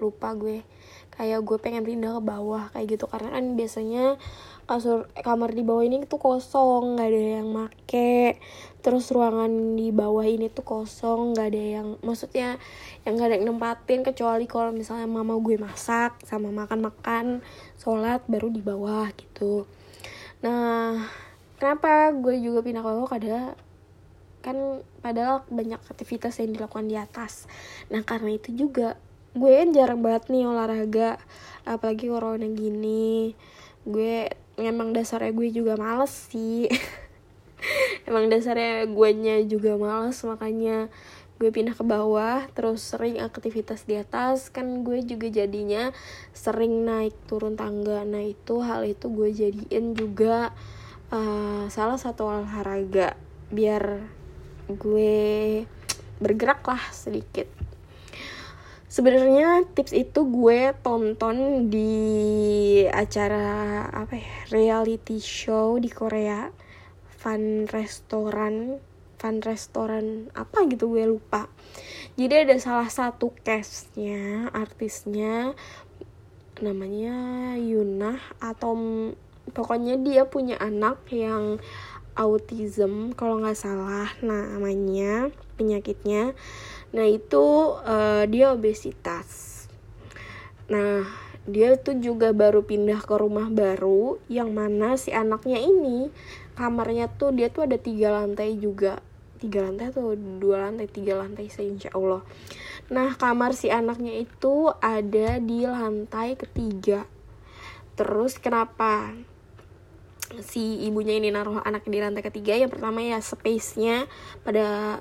Lupa 0.00 0.32
gue. 0.34 0.64
Kayak 1.12 1.44
gue 1.44 1.56
pengen 1.60 1.84
pindah 1.84 2.16
ke 2.18 2.22
bawah 2.24 2.72
kayak 2.72 2.96
gitu. 2.96 3.04
Karena 3.06 3.36
kan 3.36 3.44
biasanya 3.54 4.16
kasur 4.62 5.10
kamar 5.20 5.52
di 5.52 5.66
bawah 5.66 5.84
ini 5.84 6.06
tuh 6.08 6.16
kosong 6.16 6.96
nggak 6.96 7.08
ada 7.12 7.22
yang 7.40 7.48
make. 7.52 8.40
Terus 8.82 9.12
ruangan 9.14 9.78
di 9.78 9.92
bawah 9.94 10.26
ini 10.26 10.48
tuh 10.48 10.64
kosong 10.64 11.36
nggak 11.36 11.48
ada 11.52 11.62
yang 11.80 11.88
maksudnya 12.00 12.56
yang 13.04 13.14
nggak 13.20 13.28
ada 13.28 13.36
yang 13.38 13.46
nempatin 13.52 14.00
kecuali 14.02 14.48
kalau 14.48 14.72
misalnya 14.72 15.06
mama 15.06 15.36
gue 15.38 15.60
masak 15.60 16.18
sama 16.24 16.48
makan 16.50 16.80
makan 16.90 17.24
sholat 17.78 18.24
baru 18.26 18.48
di 18.50 18.64
bawah 18.64 19.06
gitu. 19.14 19.68
Nah 20.42 21.06
kenapa? 21.62 22.10
Gue 22.10 22.42
juga 22.42 22.66
pindah 22.66 22.82
ke 22.82 22.90
bawah 22.90 23.06
kada 23.06 23.54
kan 24.42 24.82
padahal 24.98 25.46
banyak 25.46 25.78
aktivitas 25.86 26.42
yang 26.42 26.58
dilakukan 26.58 26.90
di 26.90 26.98
atas. 26.98 27.46
Nah 27.94 28.02
karena 28.02 28.34
itu 28.34 28.50
juga 28.50 28.98
gue 29.32 29.48
kan 29.48 29.70
jarang 29.70 30.02
banget 30.02 30.28
nih 30.28 30.50
olahraga 30.50 31.22
apalagi 31.62 32.10
corona 32.10 32.50
gini. 32.50 33.38
Gue 33.86 34.26
emang 34.58 34.90
dasarnya 34.90 35.30
gue 35.30 35.48
juga 35.54 35.78
males 35.78 36.10
sih. 36.10 36.66
Emang 38.10 38.26
dasarnya 38.26 38.90
gue 38.90 39.10
nya 39.14 39.38
juga 39.46 39.78
males 39.78 40.18
makanya 40.26 40.90
gue 41.38 41.54
pindah 41.54 41.78
ke 41.78 41.86
bawah 41.86 42.42
terus 42.58 42.82
sering 42.82 43.22
aktivitas 43.22 43.86
di 43.86 43.94
atas. 43.94 44.50
Kan 44.50 44.82
gue 44.82 45.06
juga 45.06 45.30
jadinya 45.30 45.94
sering 46.34 46.82
naik 46.82 47.14
turun 47.30 47.54
tangga. 47.54 48.02
Nah 48.02 48.26
itu 48.26 48.58
hal 48.58 48.82
itu 48.82 49.06
gue 49.06 49.30
jadiin 49.30 49.94
juga 49.94 50.50
uh, 51.12 51.68
salah 51.68 52.00
satu 52.00 52.32
olahraga 52.32 53.14
biar 53.52 54.00
gue 54.72 55.62
bergerak 56.18 56.64
lah 56.64 56.82
sedikit. 56.90 57.46
Sebenarnya 58.92 59.64
tips 59.72 59.96
itu 59.96 60.20
gue 60.28 60.76
tonton 60.84 61.68
di 61.72 62.84
acara 62.88 63.88
apa 63.88 64.20
ya 64.20 64.32
reality 64.52 65.16
show 65.20 65.80
di 65.80 65.88
Korea. 65.88 66.48
Fun 67.22 67.70
restoran 67.70 68.76
fun 69.16 69.38
restoran 69.38 70.28
apa 70.34 70.66
gitu 70.66 70.92
gue 70.92 71.06
lupa. 71.06 71.46
Jadi 72.18 72.44
ada 72.44 72.56
salah 72.60 72.90
satu 72.90 73.32
castnya 73.46 74.50
artisnya 74.52 75.56
namanya 76.60 77.54
Yunah 77.56 78.20
atau 78.42 78.74
pokoknya 79.50 79.98
dia 79.98 80.22
punya 80.30 80.54
anak 80.62 81.02
yang 81.10 81.58
autism 82.14 83.16
kalau 83.16 83.40
nggak 83.40 83.58
salah 83.58 84.12
namanya 84.20 85.32
penyakitnya. 85.56 86.36
Nah 86.92 87.06
itu 87.08 87.74
uh, 87.82 88.24
dia 88.28 88.52
obesitas. 88.52 89.66
Nah 90.68 91.08
dia 91.42 91.74
tuh 91.74 91.98
juga 91.98 92.30
baru 92.30 92.62
pindah 92.62 93.02
ke 93.02 93.14
rumah 93.18 93.50
baru 93.50 94.22
yang 94.30 94.54
mana 94.54 94.94
si 94.94 95.10
anaknya 95.10 95.58
ini 95.58 96.12
kamarnya 96.54 97.10
tuh 97.10 97.34
dia 97.34 97.50
tuh 97.50 97.66
ada 97.66 97.80
tiga 97.80 98.12
lantai 98.12 98.54
juga. 98.60 99.00
Tiga 99.42 99.66
lantai 99.66 99.90
atau 99.90 100.14
dua 100.14 100.70
lantai? 100.70 100.86
Tiga 100.86 101.18
lantai 101.18 101.50
insya 101.50 101.90
Allah. 101.96 102.22
Nah 102.94 103.18
kamar 103.18 103.58
si 103.58 103.74
anaknya 103.74 104.22
itu 104.22 104.70
ada 104.78 105.42
di 105.42 105.66
lantai 105.66 106.38
ketiga. 106.38 107.08
Terus 107.98 108.38
kenapa 108.38 109.10
si 110.40 110.88
ibunya 110.88 111.20
ini 111.20 111.28
naruh 111.28 111.60
anak 111.60 111.84
di 111.84 112.00
lantai 112.00 112.24
ketiga 112.24 112.56
yang 112.56 112.72
pertama 112.72 113.04
ya 113.04 113.20
space-nya 113.20 114.08
pada 114.40 114.98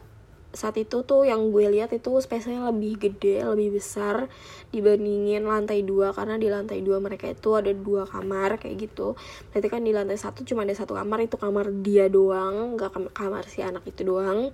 saat 0.52 0.76
itu 0.76 1.08
tuh 1.08 1.24
yang 1.24 1.48
gue 1.50 1.72
lihat 1.72 1.96
itu 1.96 2.12
space-nya 2.20 2.68
lebih 2.68 3.00
gede, 3.00 3.40
lebih 3.48 3.80
besar 3.80 4.28
dibandingin 4.76 5.48
lantai 5.48 5.80
dua 5.88 6.12
karena 6.12 6.36
di 6.36 6.52
lantai 6.52 6.84
dua 6.84 7.00
mereka 7.00 7.32
itu 7.32 7.56
ada 7.56 7.72
dua 7.72 8.04
kamar 8.04 8.60
kayak 8.60 8.92
gitu. 8.92 9.16
Berarti 9.52 9.68
kan 9.72 9.82
di 9.88 9.96
lantai 9.96 10.20
satu 10.20 10.44
cuma 10.44 10.68
ada 10.68 10.76
satu 10.76 10.92
kamar 10.92 11.24
itu 11.24 11.40
kamar 11.40 11.72
dia 11.80 12.12
doang, 12.12 12.76
gak 12.76 13.16
kamar 13.16 13.48
si 13.48 13.64
anak 13.64 13.88
itu 13.88 14.04
doang. 14.04 14.52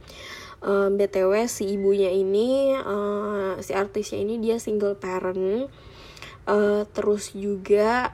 Um, 0.61 0.97
btw 0.97 1.45
si 1.49 1.77
ibunya 1.77 2.09
ini 2.13 2.77
uh, 2.77 3.57
si 3.61 3.73
artisnya 3.73 4.21
ini 4.21 4.37
dia 4.37 4.61
single 4.61 4.93
parent. 4.97 5.65
Uh, 6.47 6.85
terus 6.93 7.33
juga 7.33 8.13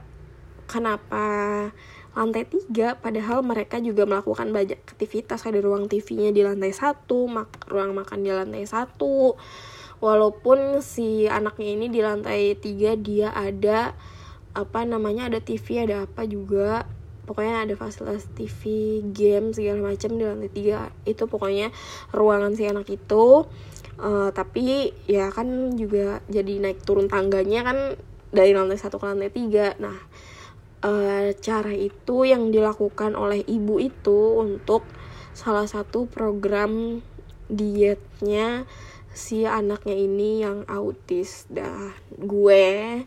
kenapa 0.71 1.69
lantai 2.13 2.45
tiga 2.45 2.93
padahal 2.93 3.41
mereka 3.41 3.81
juga 3.81 4.05
melakukan 4.05 4.53
banyak 4.53 4.77
aktivitas 4.85 5.49
ada 5.49 5.57
ruang 5.57 5.89
TV-nya 5.89 6.29
di 6.29 6.45
lantai 6.45 6.69
satu 6.69 7.25
mak 7.25 7.65
ruang 7.69 7.97
makan 7.97 8.21
di 8.21 8.29
lantai 8.29 8.65
satu. 8.69 9.33
Walaupun 9.97 10.83
si 10.83 11.25
anaknya 11.25 11.69
ini 11.79 11.87
di 11.89 12.03
lantai 12.03 12.53
tiga 12.59 12.93
dia 12.93 13.33
ada 13.33 13.97
apa 14.53 14.85
namanya 14.85 15.31
ada 15.31 15.39
TV 15.41 15.89
ada 15.89 16.05
apa 16.05 16.27
juga. 16.29 16.85
Pokoknya 17.23 17.63
ada 17.63 17.73
fasilitas 17.79 18.27
TV 18.35 18.99
game 19.15 19.55
segala 19.55 19.95
macam 19.95 20.11
di 20.13 20.23
lantai 20.27 20.51
tiga. 20.51 20.91
Itu 21.07 21.25
pokoknya 21.25 21.73
ruangan 22.13 22.53
si 22.53 22.67
anak 22.69 22.91
itu. 22.93 23.47
Uh, 23.93 24.33
tapi 24.33 24.91
ya 25.05 25.29
kan 25.29 25.77
juga 25.77 26.19
jadi 26.25 26.59
naik 26.59 26.81
turun 26.83 27.07
tangganya 27.07 27.61
kan 27.61 27.77
dari 28.33 28.51
lantai 28.51 28.77
satu 28.77 29.01
ke 29.01 29.05
lantai 29.07 29.31
tiga. 29.31 29.73
Nah 29.79 29.97
uh, 30.83 31.31
cara 31.39 31.73
itu 31.73 32.27
yang 32.27 32.51
dilakukan 32.51 33.15
oleh 33.15 33.41
ibu 33.47 33.79
itu 33.79 34.37
untuk 34.37 34.83
salah 35.33 35.65
satu 35.65 36.05
program 36.05 37.01
dietnya 37.49 38.69
si 39.13 39.47
anaknya 39.47 39.95
ini 39.95 40.43
yang 40.43 40.67
autis. 40.69 41.47
Dah 41.49 41.95
gue 42.13 43.01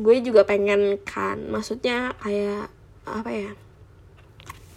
gue 0.00 0.16
juga 0.24 0.42
pengen 0.48 0.98
kan. 1.04 1.38
Maksudnya 1.52 2.16
kayak 2.24 2.72
apa 3.04 3.30
ya? 3.30 3.50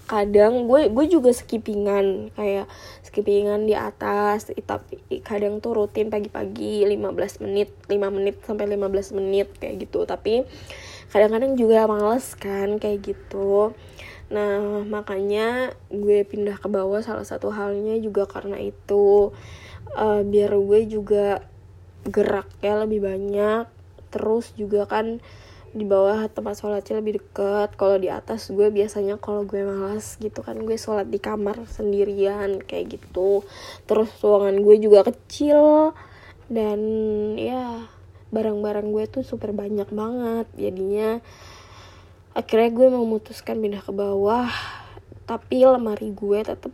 Kadang 0.06 0.70
gue 0.70 0.92
gue 0.92 1.06
juga 1.10 1.32
skippingan. 1.34 2.36
Kayak 2.36 2.70
skippingan 3.16 3.64
di 3.64 3.72
atas 3.72 4.52
tapi 4.52 5.00
kadang 5.24 5.64
tuh 5.64 5.72
rutin 5.72 6.12
pagi-pagi 6.12 6.84
15 6.84 7.48
menit 7.48 7.72
5 7.88 7.96
menit 8.12 8.44
sampai 8.44 8.68
15 8.68 9.16
menit 9.16 9.48
kayak 9.56 9.88
gitu. 9.88 10.04
Tapi 10.04 10.44
kadang-kadang 11.16 11.56
juga 11.56 11.88
males 11.88 12.36
kan 12.36 12.76
kayak 12.76 13.16
gitu. 13.16 13.72
Nah 14.36 14.84
makanya 14.84 15.72
gue 15.88 16.28
pindah 16.28 16.60
ke 16.60 16.68
bawah 16.68 17.00
salah 17.00 17.24
satu 17.24 17.56
halnya 17.56 17.96
juga 18.04 18.28
karena 18.28 18.60
itu. 18.60 19.32
Uh, 19.96 20.28
biar 20.28 20.52
gue 20.60 20.92
juga 20.92 21.40
geraknya 22.04 22.84
lebih 22.84 23.00
banyak. 23.00 23.64
Terus 24.12 24.52
juga 24.60 24.92
kan 24.92 25.24
di 25.76 25.84
bawah 25.84 26.32
tempat 26.32 26.56
sholatnya 26.56 27.04
lebih 27.04 27.20
deket. 27.20 27.76
Kalau 27.76 28.00
di 28.00 28.08
atas 28.08 28.48
gue 28.48 28.72
biasanya 28.72 29.20
kalau 29.20 29.44
gue 29.44 29.60
malas 29.60 30.16
gitu 30.24 30.40
kan 30.40 30.56
gue 30.64 30.80
sholat 30.80 31.12
di 31.12 31.20
kamar 31.20 31.68
sendirian 31.68 32.64
kayak 32.64 32.96
gitu. 32.96 33.44
Terus 33.84 34.08
ruangan 34.24 34.56
gue 34.64 34.76
juga 34.80 35.04
kecil. 35.04 35.92
Dan 36.48 36.80
ya 37.36 37.92
barang-barang 38.32 38.88
gue 38.96 39.04
tuh 39.12 39.24
super 39.28 39.52
banyak 39.52 39.92
banget. 39.92 40.48
Jadinya 40.56 41.20
akhirnya 42.32 42.72
gue 42.72 42.88
memutuskan 42.96 43.60
pindah 43.60 43.84
ke 43.84 43.92
bawah. 43.92 44.48
Tapi 45.28 45.68
lemari 45.68 46.16
gue 46.16 46.40
tetap 46.40 46.72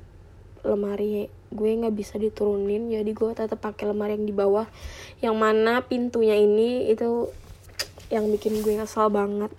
lemari 0.62 1.26
gue 1.50 1.70
nggak 1.74 1.96
bisa 1.98 2.22
diturunin. 2.22 2.94
Jadi 2.94 3.18
gue 3.18 3.34
tetap 3.34 3.58
pakai 3.58 3.90
lemari 3.90 4.14
yang 4.14 4.30
di 4.30 4.36
bawah. 4.38 4.70
Yang 5.26 5.36
mana 5.42 5.82
pintunya 5.82 6.38
ini 6.38 6.86
itu 6.94 7.34
yang 8.12 8.28
bikin 8.28 8.60
gue 8.60 8.76
kesal 8.76 9.08
banget. 9.08 9.50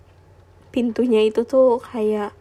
Pintunya 0.68 1.24
itu 1.24 1.42
tuh 1.48 1.80
kayak 1.80 2.36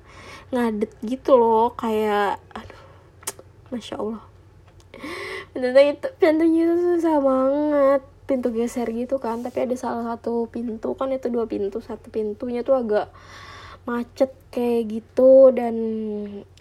ngadet 0.51 0.91
gitu 1.07 1.39
loh 1.39 1.71
kayak 1.79 2.43
aduh 2.51 2.83
masya 3.71 3.95
allah. 3.95 4.23
Pintunya 5.55 5.95
itu 5.95 6.07
pintunya 6.19 6.61
itu 6.67 6.75
susah 6.99 7.17
banget. 7.23 8.01
Pintu 8.27 8.47
geser 8.51 8.87
gitu 8.91 9.19
kan 9.19 9.43
tapi 9.43 9.67
ada 9.67 9.75
salah 9.79 10.15
satu 10.15 10.47
pintu 10.47 10.95
kan 10.95 11.11
itu 11.11 11.27
dua 11.27 11.47
pintu 11.47 11.83
satu 11.83 12.07
pintunya 12.07 12.63
tuh 12.63 12.79
agak 12.79 13.11
macet 13.83 14.31
kayak 14.53 15.01
gitu 15.01 15.49
dan 15.51 15.75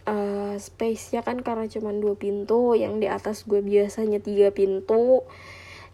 uh, 0.08 0.54
space-nya 0.56 1.20
kan 1.20 1.44
karena 1.44 1.68
cuma 1.68 1.92
dua 1.92 2.16
pintu 2.16 2.72
yang 2.74 2.98
di 2.98 3.06
atas 3.06 3.44
gue 3.44 3.60
biasanya 3.60 4.22
tiga 4.22 4.50
pintu. 4.54 5.26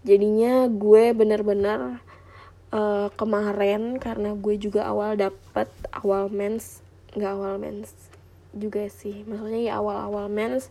Jadinya 0.06 0.70
gue 0.70 1.10
bener-bener 1.16 1.98
uh, 2.76 3.08
kemarin 3.16 3.96
karena 3.96 4.36
gue 4.36 4.60
juga 4.60 4.84
awal 4.84 5.16
dapet 5.16 5.72
awal 5.96 6.28
mens 6.28 6.84
nggak 7.16 7.32
awal 7.32 7.56
mens 7.56 7.96
juga 8.56 8.88
sih. 8.88 9.24
Maksudnya 9.24 9.72
ya 9.72 9.72
awal-awal 9.80 10.28
mens. 10.28 10.68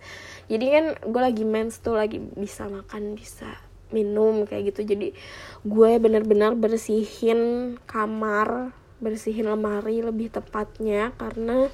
Jadi 0.50 0.66
kan 0.70 0.86
gue 1.02 1.22
lagi 1.22 1.44
mens 1.46 1.82
tuh 1.82 1.98
lagi 1.98 2.22
bisa 2.22 2.70
makan 2.70 3.18
bisa 3.18 3.50
minum 3.94 4.46
kayak 4.50 4.74
gitu. 4.74 4.86
Jadi 4.86 5.14
gue 5.66 5.92
benar-benar 6.02 6.58
bersihin 6.58 7.74
kamar 7.86 8.74
bersihin 9.02 9.50
lemari 9.50 10.02
lebih 10.02 10.34
tepatnya. 10.34 11.14
Karena 11.18 11.70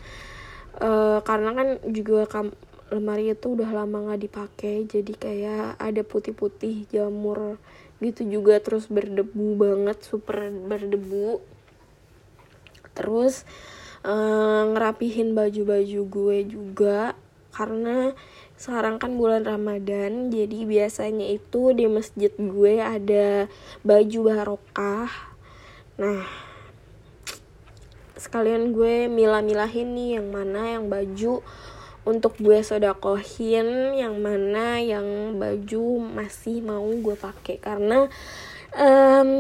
uh, 0.80 1.20
karena 1.24 1.50
kan 1.56 1.68
juga 1.92 2.28
kam 2.28 2.52
lemari 2.92 3.32
itu 3.32 3.56
udah 3.56 3.72
lama 3.72 4.12
nggak 4.12 4.22
dipakai. 4.28 4.84
Jadi 4.88 5.16
kayak 5.16 5.80
ada 5.80 6.02
putih-putih 6.04 6.92
jamur 6.92 7.56
gitu 8.02 8.26
juga 8.26 8.58
terus 8.58 8.90
berdebu 8.90 9.56
banget 9.56 10.02
super 10.02 10.50
berdebu. 10.50 11.40
Terus 12.98 13.46
uh, 14.04 14.74
ngerapihin 14.74 15.38
baju-baju 15.38 16.02
gue 16.10 16.38
juga 16.50 17.14
karena 17.54 18.18
sekarang 18.58 19.02
kan 19.02 19.18
bulan 19.18 19.46
Ramadan 19.46 20.30
jadi 20.30 20.66
biasanya 20.66 21.30
itu 21.34 21.74
di 21.74 21.86
masjid 21.86 22.34
gue 22.34 22.82
ada 22.82 23.46
baju 23.86 24.20
barokah. 24.26 25.10
Nah 26.02 26.26
sekalian 28.22 28.70
gue 28.70 29.10
milah-milahin 29.10 29.98
nih 29.98 30.10
yang 30.22 30.30
mana 30.30 30.78
yang 30.78 30.86
baju 30.94 31.42
untuk 32.02 32.34
gue 32.42 32.66
sodakohin 32.66 33.94
yang 33.94 34.18
mana 34.18 34.82
yang 34.82 35.38
baju 35.38 36.02
masih 36.02 36.66
mau 36.66 36.86
gue 36.86 37.14
pakai. 37.14 37.62
Karena 37.62 38.10
um, 38.74 39.32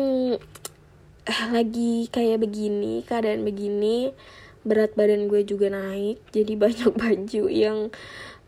lagi 1.53 2.09
kayak 2.09 2.41
begini 2.41 3.01
keadaan 3.05 3.45
begini 3.45 4.13
berat 4.61 4.93
badan 4.93 5.25
gue 5.25 5.41
juga 5.41 5.73
naik. 5.73 6.21
Jadi 6.29 6.53
banyak 6.63 6.93
baju 6.93 7.43
yang 7.49 7.79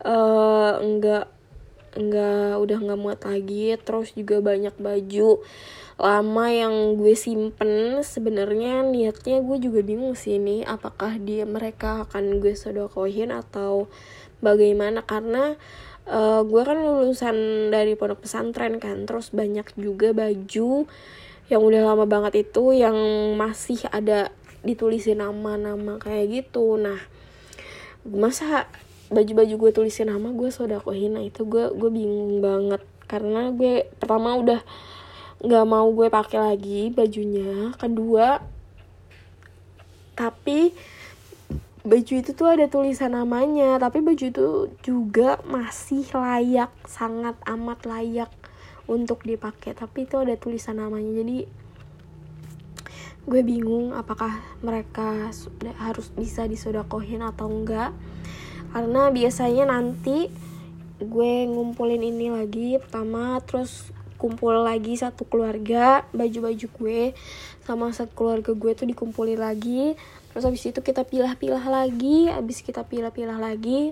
uh, 0.06 0.74
enggak 0.78 1.30
nggak 1.94 2.54
udah 2.58 2.78
nggak 2.78 3.02
muat 3.02 3.22
lagi. 3.26 3.74
Terus 3.82 4.14
juga 4.14 4.42
banyak 4.42 4.78
baju 4.78 5.42
lama 6.02 6.46
yang 6.50 6.98
gue 6.98 7.14
simpen 7.14 8.02
sebenarnya 8.02 8.82
niatnya 8.82 9.46
gue 9.46 9.58
juga 9.62 9.86
bingung 9.86 10.18
sih 10.18 10.42
ini 10.42 10.66
apakah 10.66 11.22
dia 11.22 11.46
mereka 11.46 12.10
akan 12.10 12.42
gue 12.42 12.58
sodokohin 12.58 13.30
atau 13.30 13.86
bagaimana. 14.42 15.06
Karena 15.06 15.54
uh, 16.10 16.42
gue 16.44 16.62
kan 16.66 16.78
lulusan 16.82 17.70
dari 17.70 17.94
pondok 17.94 18.26
pesantren 18.26 18.82
kan 18.82 19.06
terus 19.06 19.30
banyak 19.32 19.70
juga 19.78 20.12
baju 20.12 20.90
yang 21.52 21.62
udah 21.62 21.82
lama 21.94 22.06
banget 22.08 22.48
itu 22.48 22.72
yang 22.74 22.96
masih 23.36 23.84
ada 23.92 24.32
ditulisin 24.64 25.20
nama-nama 25.22 26.00
kayak 26.00 26.44
gitu. 26.44 26.80
Nah 26.80 27.00
masa 28.04 28.68
baju-baju 29.14 29.70
gue 29.70 29.72
tulisin 29.72 30.10
nama 30.10 30.34
gue 30.34 30.50
sodakohin 30.50 31.16
nah 31.16 31.24
itu 31.24 31.46
gue 31.46 31.72
gue 31.76 31.90
bingung 31.92 32.42
banget. 32.42 32.82
Karena 33.06 33.54
gue 33.54 33.86
pertama 34.02 34.34
udah 34.40 34.64
nggak 35.44 35.66
mau 35.68 35.92
gue 35.92 36.08
pakai 36.08 36.40
lagi 36.40 36.82
bajunya. 36.96 37.76
Kedua 37.76 38.40
tapi 40.16 40.72
baju 41.84 42.14
itu 42.16 42.32
tuh 42.32 42.48
ada 42.48 42.72
tulisan 42.72 43.12
namanya 43.12 43.76
tapi 43.76 44.00
baju 44.00 44.24
itu 44.24 44.72
juga 44.88 45.44
masih 45.44 46.08
layak 46.16 46.72
sangat 46.88 47.36
amat 47.44 47.84
layak 47.84 48.32
untuk 48.88 49.28
dipakai 49.28 49.76
tapi 49.76 50.08
itu 50.08 50.16
ada 50.16 50.40
tulisan 50.40 50.80
namanya. 50.80 51.12
Jadi 51.12 51.44
gue 53.24 53.42
bingung 53.44 53.92
apakah 53.92 54.40
mereka 54.64 55.32
harus 55.80 56.08
bisa 56.16 56.48
disodakohin 56.48 57.20
atau 57.20 57.52
enggak. 57.52 57.92
Karena 58.72 59.12
biasanya 59.12 59.76
nanti 59.76 60.32
gue 61.04 61.34
ngumpulin 61.52 62.00
ini 62.00 62.32
lagi 62.32 62.80
pertama 62.80 63.36
terus 63.44 63.92
kumpul 64.24 64.64
lagi 64.64 64.96
satu 64.96 65.28
keluarga 65.28 66.08
baju-baju 66.16 66.68
gue 66.72 67.12
sama 67.68 67.92
satu 67.92 68.16
keluarga 68.16 68.56
gue 68.56 68.72
tuh 68.72 68.88
dikumpulin 68.88 69.44
lagi. 69.44 70.00
Terus 70.32 70.48
habis 70.48 70.64
itu 70.64 70.80
kita 70.80 71.04
pilah-pilah 71.04 71.68
lagi 71.68 72.32
habis 72.32 72.64
kita 72.64 72.88
pilah-pilah 72.88 73.36
lagi 73.36 73.92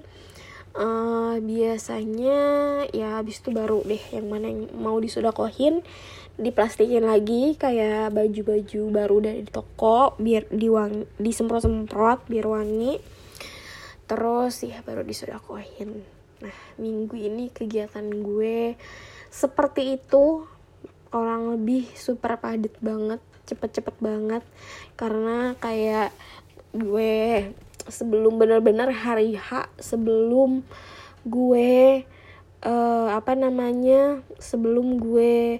uh, 0.75 1.35
biasanya 1.43 2.39
ya 2.95 3.19
habis 3.19 3.43
itu 3.43 3.51
baru 3.51 3.83
deh 3.83 3.99
yang 4.15 4.31
mana 4.31 4.47
yang 4.47 4.71
mau 4.79 4.95
disudakohin 4.97 5.83
diplastikin 6.39 7.05
lagi 7.05 7.59
kayak 7.59 8.15
baju-baju 8.15 8.81
baru 8.89 9.17
dari 9.19 9.43
toko 9.45 10.15
biar 10.17 10.47
diwang 10.49 11.05
disemprot-semprot 11.19 12.31
biar 12.31 12.47
wangi. 12.47 12.97
Terus 14.07 14.63
ya 14.67 14.79
baru 14.83 15.03
disudakohin 15.03 16.20
nah 16.41 16.57
minggu 16.81 17.15
ini 17.15 17.53
kegiatan 17.53 18.05
gue 18.09 18.75
seperti 19.31 19.95
itu. 19.97 20.45
Orang 21.11 21.51
lebih 21.59 21.91
super 21.99 22.39
padat 22.39 22.75
banget 22.79 23.19
cepet-cepet 23.43 23.95
banget. 23.99 24.43
Karena 24.95 25.59
kayak 25.59 26.15
gue 26.71 27.51
sebelum 27.87 28.39
bener-bener 28.39 28.93
hari 28.93 29.35
H 29.35 29.67
sebelum 29.81 30.63
gue 31.27 32.05
uh, 32.65 33.07
apa 33.11 33.33
namanya 33.33 34.21
sebelum 34.37 35.01
gue 35.01 35.59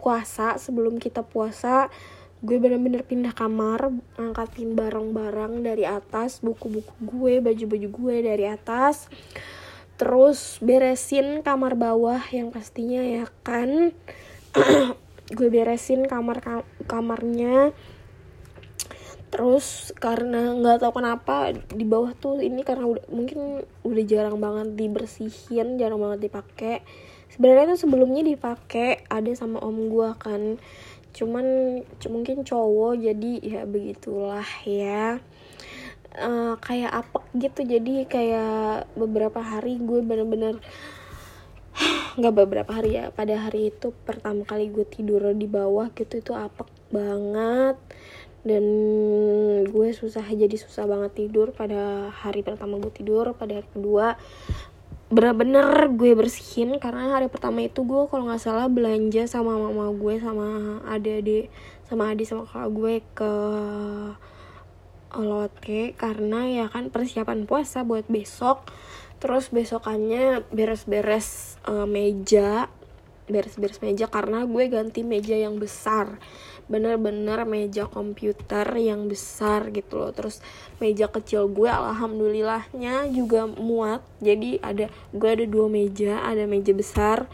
puasa 0.00 0.56
sebelum 0.56 0.96
kita 0.96 1.20
puasa 1.20 1.92
gue 2.40 2.56
bener-bener 2.56 3.04
pindah 3.04 3.36
kamar 3.36 3.92
angkatin 4.16 4.72
barang-barang 4.72 5.60
dari 5.60 5.84
atas 5.84 6.40
buku-buku 6.40 6.94
gue 7.04 7.44
baju-baju 7.44 7.88
gue 7.92 8.16
dari 8.24 8.48
atas 8.48 9.12
terus 10.00 10.56
beresin 10.64 11.44
kamar 11.44 11.76
bawah 11.76 12.24
yang 12.32 12.48
pastinya 12.48 13.04
ya 13.04 13.28
kan. 13.44 13.92
Gue 15.36 15.52
beresin 15.52 16.08
kamar 16.08 16.40
kamarnya. 16.88 17.76
Terus 19.28 19.92
karena 20.00 20.56
nggak 20.56 20.80
tahu 20.80 21.04
kenapa 21.04 21.52
di 21.52 21.84
bawah 21.84 22.16
tuh 22.16 22.40
ini 22.40 22.64
karena 22.64 22.88
udah 22.88 23.04
mungkin 23.12 23.60
udah 23.84 24.04
jarang 24.08 24.40
banget 24.40 24.74
dibersihin 24.74 25.76
jarang 25.76 26.00
banget 26.00 26.32
dipakai 26.32 26.80
sebenarnya 27.28 27.76
tuh 27.76 27.84
sebelumnya 27.84 28.24
dipakai 28.24 29.04
ada 29.04 29.30
sama 29.36 29.60
om 29.60 29.92
gue 29.92 30.10
kan. 30.16 30.56
Cuman 31.12 31.44
mungkin 32.08 32.40
cowok 32.40 33.04
jadi 33.04 33.32
ya 33.44 33.62
begitulah 33.68 34.48
ya 34.64 35.20
uh, 36.18 36.54
kayak 36.58 36.90
apek 36.90 37.24
gitu. 37.38 37.60
Jadi 37.66 38.06
kayak 38.08 38.90
beberapa 38.98 39.38
hari 39.38 39.78
gue 39.78 40.00
bener-bener 40.02 40.58
nggak 42.18 42.34
beberapa 42.34 42.70
hari 42.74 42.98
ya 42.98 43.14
pada 43.14 43.38
hari 43.38 43.70
itu 43.70 43.94
pertama 44.02 44.42
kali 44.42 44.72
gue 44.72 44.82
tidur 44.82 45.30
di 45.36 45.46
bawah 45.46 45.92
gitu 45.94 46.18
itu 46.18 46.32
apek 46.34 46.66
banget. 46.90 47.76
Dan 48.40 48.64
gue 49.68 49.88
susah 49.92 50.24
jadi 50.24 50.56
susah 50.56 50.88
banget 50.88 51.28
tidur 51.28 51.52
pada 51.52 52.08
hari 52.08 52.40
pertama 52.40 52.80
gue 52.80 52.92
tidur 52.92 53.36
pada 53.36 53.60
hari 53.60 53.68
kedua. 53.70 54.16
Bener-bener 55.10 55.90
gue 55.90 56.14
bersihin 56.14 56.78
karena 56.78 57.18
hari 57.18 57.26
pertama 57.26 57.66
itu 57.66 57.82
gue 57.82 58.06
kalau 58.06 58.30
nggak 58.30 58.40
salah 58.40 58.70
belanja 58.70 59.26
sama 59.26 59.58
mama 59.58 59.90
gue 59.90 60.22
sama 60.22 60.78
adik-adik 60.86 61.50
sama 61.90 62.14
adik 62.14 62.30
sama 62.30 62.46
kakak 62.46 62.70
gue 62.70 62.94
ke 63.18 63.32
Lotte 65.18 65.96
karena 65.98 66.46
ya 66.46 66.66
kan 66.70 66.92
persiapan 66.94 67.46
puasa 67.48 67.82
buat 67.82 68.06
besok. 68.06 68.70
Terus 69.20 69.52
besokannya 69.52 70.48
beres-beres 70.48 71.60
uh, 71.68 71.84
meja 71.84 72.72
beres-beres 73.30 73.78
meja 73.78 74.10
karena 74.10 74.42
gue 74.42 74.64
ganti 74.66 75.06
meja 75.06 75.38
yang 75.38 75.62
besar. 75.62 76.18
Bener-bener 76.66 77.46
meja 77.46 77.86
komputer 77.86 78.66
yang 78.78 79.06
besar 79.06 79.70
gitu 79.70 80.02
loh. 80.02 80.10
Terus 80.10 80.42
meja 80.82 81.06
kecil 81.06 81.46
gue 81.46 81.70
alhamdulillahnya 81.70 83.06
juga 83.14 83.46
muat. 83.46 84.02
Jadi 84.18 84.58
ada 84.62 84.90
gue 85.14 85.30
ada 85.30 85.46
dua 85.46 85.70
meja 85.70 86.22
ada 86.26 86.42
meja 86.50 86.74
besar 86.74 87.30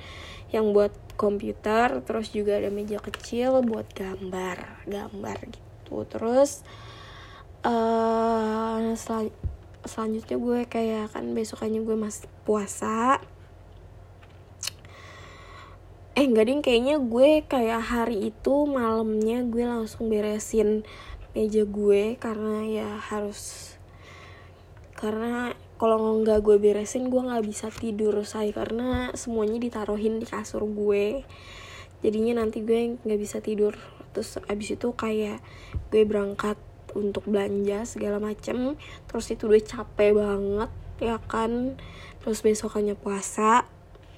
yang 0.53 0.77
buat 0.77 0.93
komputer 1.17 2.05
terus 2.05 2.31
juga 2.31 2.61
ada 2.61 2.69
meja 2.69 3.01
kecil 3.01 3.65
buat 3.65 3.89
gambar 3.97 4.85
gambar 4.85 5.39
gitu. 5.49 6.05
Terus 6.13 6.61
uh, 7.67 8.95
sel 8.95 9.35
selanjutnya 9.87 10.39
gue 10.39 10.61
kayak 10.67 11.15
kan 11.15 11.31
besokannya 11.35 11.83
gue 11.83 11.97
masih 11.99 12.27
puasa. 12.47 13.19
Eh 16.17 16.25
enggak 16.25 16.47
ding. 16.49 16.63
Kayaknya 16.65 16.97
gue 17.03 17.31
kayak 17.45 17.83
hari 17.83 18.33
itu 18.33 18.55
malamnya 18.67 19.45
gue 19.47 19.65
langsung 19.67 20.09
beresin 20.09 20.87
meja 21.37 21.69
gue 21.69 22.17
karena 22.17 22.65
ya 22.65 22.91
harus 22.97 23.77
karena 24.97 25.53
kalau 25.77 26.25
nggak 26.25 26.41
gue 26.41 26.57
beresin 26.57 27.13
gue 27.13 27.21
nggak 27.21 27.45
bisa 27.45 27.69
tidur 27.69 28.17
saya 28.25 28.49
karena 28.49 29.13
semuanya 29.13 29.61
ditaruhin 29.61 30.19
di 30.19 30.27
kasur 30.27 30.65
gue. 30.65 31.23
Jadinya 32.01 32.41
nanti 32.41 32.65
gue 32.65 32.97
nggak 33.05 33.21
bisa 33.21 33.45
tidur. 33.45 33.77
Terus 34.17 34.41
abis 34.49 34.81
itu 34.81 34.89
kayak 34.97 35.45
gue 35.93 36.03
berangkat 36.09 36.57
untuk 36.97 37.29
belanja 37.29 37.85
segala 37.85 38.17
macem. 38.17 38.81
Terus 39.07 39.27
itu 39.29 39.47
udah 39.47 39.63
capek 39.63 40.17
banget 40.17 40.71
ya 41.05 41.21
kan? 41.29 41.77
Terus 42.25 42.41
besokannya 42.41 42.97
puasa 42.97 43.69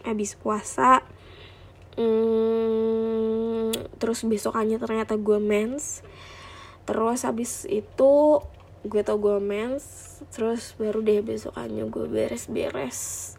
habis 0.06 0.38
puasa 0.38 1.02
hmm, 1.98 3.74
terus 3.98 4.22
besokannya 4.22 4.78
ternyata 4.78 5.18
gue 5.18 5.38
mens. 5.42 6.06
Terus 6.86 7.26
habis 7.26 7.68
itu 7.68 8.40
gue 8.86 9.02
tau 9.02 9.18
gue 9.18 9.42
mens 9.42 10.16
terus 10.30 10.78
baru 10.78 11.02
deh 11.02 11.20
besokannya 11.20 11.84
gue 11.90 12.06
beres-beres 12.06 13.34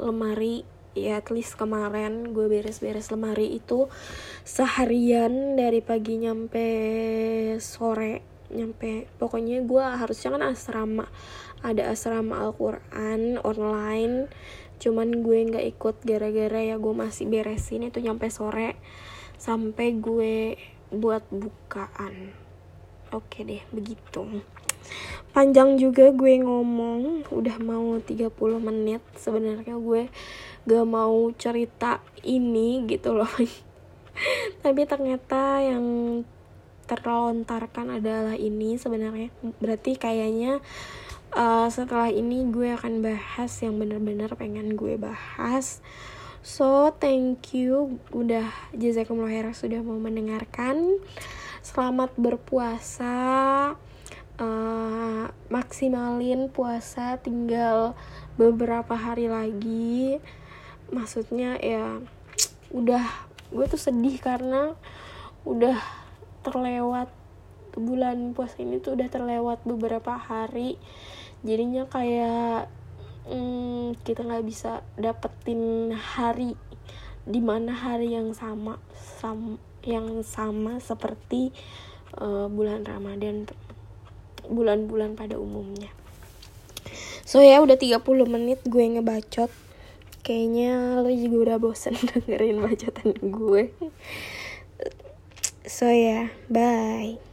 lemari. 0.00 0.64
Ya 0.90 1.22
at 1.22 1.30
least 1.30 1.54
kemarin 1.54 2.34
gue 2.34 2.50
beres-beres 2.50 3.14
lemari 3.14 3.62
itu 3.62 3.86
seharian 4.42 5.54
dari 5.54 5.78
pagi 5.86 6.18
nyampe 6.18 6.66
sore 7.62 8.29
nyampe. 8.52 9.06
Pokoknya 9.16 9.62
gue 9.62 9.84
harusnya 9.84 10.36
kan 10.36 10.42
asrama. 10.46 11.06
Ada 11.62 11.92
asrama 11.94 12.42
Al-Quran 12.42 13.40
online. 13.42 14.30
Cuman 14.80 15.22
gue 15.22 15.38
nggak 15.50 15.66
ikut 15.76 15.96
gara-gara 16.04 16.60
ya 16.64 16.76
gue 16.80 16.94
masih 16.94 17.28
beresin 17.28 17.86
itu 17.86 17.98
nyampe 18.00 18.28
sore. 18.32 18.76
Sampai 19.40 19.96
gue 19.96 20.56
buat 20.90 21.22
bukaan. 21.30 22.34
Oke 23.10 23.42
deh 23.42 23.62
begitu. 23.74 24.42
Panjang 25.30 25.78
juga 25.78 26.10
gue 26.10 26.42
ngomong. 26.42 27.30
Udah 27.30 27.56
mau 27.62 27.98
30 28.02 28.30
menit. 28.58 29.02
Sebenarnya 29.14 29.78
gue 29.78 30.10
gak 30.66 30.86
mau 30.86 31.30
cerita 31.38 32.02
ini 32.26 32.84
gitu 32.90 33.14
loh. 33.14 33.30
Tapi 34.64 34.82
ternyata 34.84 35.62
yang 35.62 35.86
terlontarkan 36.90 38.02
adalah 38.02 38.34
ini 38.34 38.74
sebenarnya. 38.74 39.30
Berarti 39.62 39.94
kayaknya 39.94 40.58
uh, 41.38 41.70
setelah 41.70 42.10
ini 42.10 42.50
gue 42.50 42.74
akan 42.74 42.98
bahas 42.98 43.54
yang 43.62 43.78
bener-bener 43.78 44.34
pengen 44.34 44.74
gue 44.74 44.98
bahas. 44.98 45.78
So 46.42 46.90
thank 46.98 47.54
you. 47.54 48.02
Udah 48.10 48.50
jazakumullah 48.74 49.30
khairan 49.30 49.54
sudah 49.54 49.80
mau 49.86 50.02
mendengarkan. 50.02 50.98
Selamat 51.62 52.10
berpuasa. 52.18 53.14
Uh, 54.40 55.28
maksimalin 55.52 56.48
puasa 56.48 57.20
tinggal 57.20 57.94
beberapa 58.34 58.96
hari 58.98 59.30
lagi. 59.30 60.18
Maksudnya 60.90 61.60
ya 61.60 62.02
udah 62.74 63.04
gue 63.52 63.66
tuh 63.68 63.78
sedih 63.78 64.16
karena 64.18 64.74
udah 65.44 65.99
terlewat 66.40 67.08
bulan 67.76 68.34
puasa 68.34 68.58
ini 68.58 68.82
tuh 68.82 68.98
udah 68.98 69.08
terlewat 69.08 69.62
beberapa 69.62 70.16
hari. 70.18 70.80
Jadinya 71.46 71.86
kayak 71.86 72.68
hmm, 73.28 74.00
kita 74.02 74.26
nggak 74.26 74.44
bisa 74.46 74.82
dapetin 74.98 75.92
hari 75.94 76.56
di 77.28 77.38
mana 77.38 77.76
hari 77.76 78.16
yang 78.16 78.32
sama 78.32 78.80
sam 78.96 79.60
yang 79.84 80.24
sama 80.24 80.80
seperti 80.80 81.52
uh, 82.18 82.48
bulan 82.48 82.84
Ramadan 82.84 83.48
bulan-bulan 84.48 85.14
pada 85.14 85.38
umumnya. 85.38 85.92
So 87.22 87.38
ya 87.44 87.62
udah 87.62 87.78
30 87.78 88.02
menit 88.26 88.60
gue 88.66 88.82
ngebacot. 88.82 89.52
Kayaknya 90.20 91.00
lo 91.00 91.08
juga 91.08 91.36
udah 91.48 91.56
bosen 91.62 91.96
dengerin 92.12 92.60
bacotan 92.60 93.14
gue 93.16 93.72
so 95.70 95.86
ya 95.86 95.94
yeah, 95.94 96.24
bye 96.50 97.29